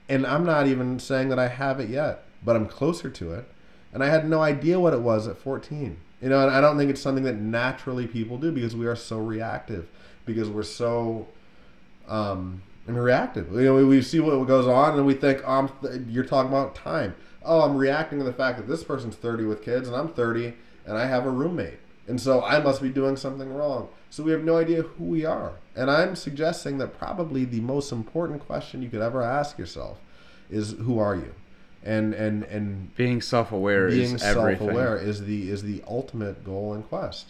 [0.09, 3.45] and I'm not even saying that I have it yet, but I'm closer to it.
[3.93, 5.97] And I had no idea what it was at 14.
[6.21, 8.97] You know, and I don't think it's something that naturally people do because we are
[8.97, 9.87] so reactive,
[10.27, 11.29] because we're so
[12.09, 13.51] um, Mean, reactive.
[13.53, 16.25] You know, we, we see what goes on and we think, oh, I'm th- you're
[16.25, 17.15] talking about time.
[17.43, 20.55] Oh, I'm reacting to the fact that this person's 30 with kids and I'm 30
[20.87, 21.79] and I have a roommate.
[22.07, 23.89] And so I must be doing something wrong.
[24.11, 25.53] So we have no idea who we are.
[25.75, 29.99] And I'm suggesting that probably the most important question you could ever ask yourself
[30.51, 31.35] is who are you?
[31.83, 34.69] And and and Being self aware being is everything.
[34.69, 37.27] self-aware is the is the ultimate goal and quest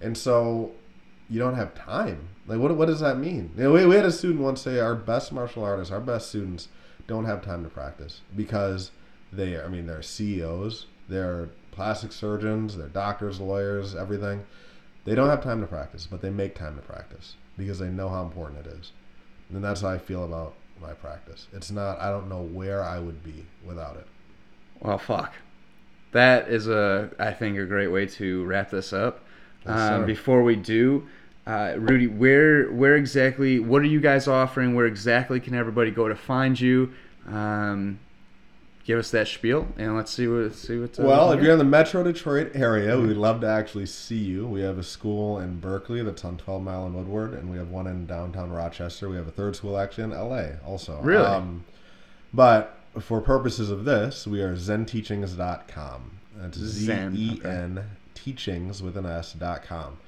[0.00, 0.72] and so
[1.32, 2.28] you don't have time.
[2.46, 3.52] Like what, what does that mean?
[3.56, 6.28] You know, we, we had a student once say our best martial artists our best
[6.28, 6.68] students
[7.06, 8.90] don't have time to practice because
[9.32, 14.44] they i mean they're ceos they're plastic surgeons they're doctors lawyers everything.
[15.04, 18.08] They don't have time to practice but they make time to practice because they know
[18.08, 18.92] how important it is.
[19.50, 21.46] And that's how i feel about my practice.
[21.54, 24.06] It's not i don't know where i would be without it.
[24.80, 25.32] Well, fuck.
[26.10, 29.24] That is a, I think, a great way to wrap this up.
[29.66, 31.06] Yes, um, before we do,
[31.46, 34.74] uh, Rudy, where, where exactly, what are you guys offering?
[34.74, 36.92] Where exactly can everybody go to find you?
[37.26, 37.98] Um,
[38.84, 40.98] give us that spiel, and let's see what, see what.
[40.98, 44.18] uh, Well, we if you're in the Metro Detroit area, we'd love to actually see
[44.18, 44.46] you.
[44.46, 47.70] We have a school in Berkley that's on 12 Mile and Woodward, and we have
[47.70, 49.08] one in downtown Rochester.
[49.08, 51.00] We have a third school actually in LA also.
[51.00, 51.24] Really?
[51.24, 51.64] Um,
[52.34, 56.10] but for purposes of this, we are zenteachings.com.
[56.36, 57.84] That's Z E N
[58.14, 59.98] teachings with an S dot com.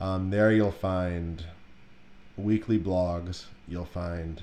[0.00, 1.44] Um, there you'll find
[2.36, 3.44] weekly blogs.
[3.68, 4.42] You'll find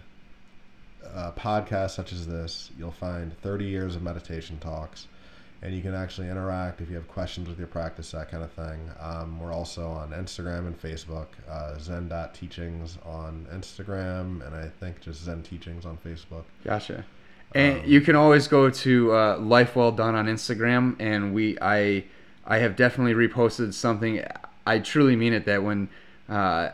[1.15, 2.71] uh, podcasts such as this.
[2.77, 5.07] You'll find 30 years of meditation talks,
[5.61, 8.51] and you can actually interact if you have questions with your practice, that kind of
[8.51, 8.79] thing.
[8.99, 15.23] Um, we're also on Instagram and Facebook, uh, zen.teachings on Instagram, and I think just
[15.23, 16.43] Zen Teachings on Facebook.
[16.63, 17.03] Gotcha.
[17.55, 21.57] And Um, you can always go to uh, Life Well Done on Instagram, and we
[21.61, 22.03] I
[22.45, 24.21] I have definitely reposted something.
[24.67, 25.87] I truly mean it that when
[26.27, 26.71] uh,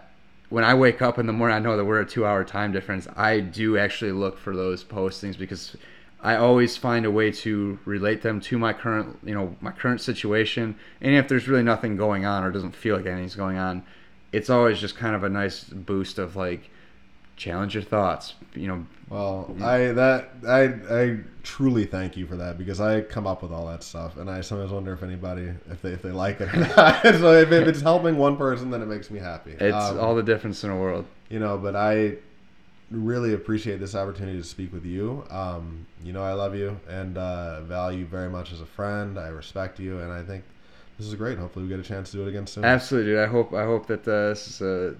[0.49, 2.71] when I wake up in the morning, I know that we're a two hour time
[2.71, 3.07] difference.
[3.15, 5.77] I do actually look for those postings because
[6.21, 10.01] I always find a way to relate them to my current you know my current
[10.01, 10.75] situation.
[11.01, 13.83] And if there's really nothing going on or doesn't feel like anything's going on,
[14.31, 16.71] it's always just kind of a nice boost of like
[17.35, 18.33] challenge your thoughts.
[18.55, 23.27] You know, Well, I that I I truly thank you for that because I come
[23.27, 26.11] up with all that stuff, and I sometimes wonder if anybody if they if they
[26.11, 27.01] like it or not.
[27.03, 29.51] so if, if it's helping one person, then it makes me happy.
[29.59, 31.05] it's Um, all the difference in the world.
[31.29, 32.15] you know but i
[32.91, 37.17] really appreciate this opportunity to speak with you um, you know i love you and
[37.17, 40.43] uh, value you very much as a friend i respect you and i think
[40.97, 43.19] this is great hopefully we get a chance to do it again soon Absolutely, dude.
[43.19, 44.93] I hope I hope that uh, this is uh,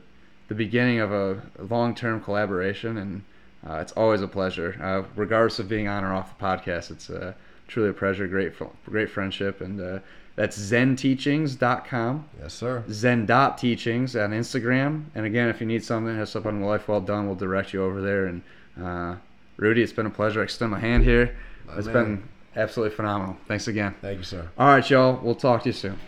[0.47, 3.21] the beginning of a long-term collaboration, and
[3.69, 6.91] uh, it's always a pleasure, uh, regardless of being on or off the podcast.
[6.91, 7.33] It's uh,
[7.67, 8.53] truly a pleasure, great,
[8.85, 9.99] great friendship, and uh,
[10.35, 16.61] that's ZenTeachings.com, yes sir Zen.teachings on Instagram, and again, if you need something, up on
[16.61, 17.27] Life Well Done.
[17.27, 18.25] We'll direct you over there.
[18.25, 18.41] And
[18.81, 19.15] uh,
[19.57, 20.41] Rudy, it's been a pleasure.
[20.41, 21.35] I extend my hand here.
[21.67, 21.93] My It's man.
[21.93, 23.37] been absolutely phenomenal.
[23.47, 23.93] Thanks again.
[24.01, 25.19] thank you sir All right, y'all.
[25.21, 25.99] We'll talk to you soon.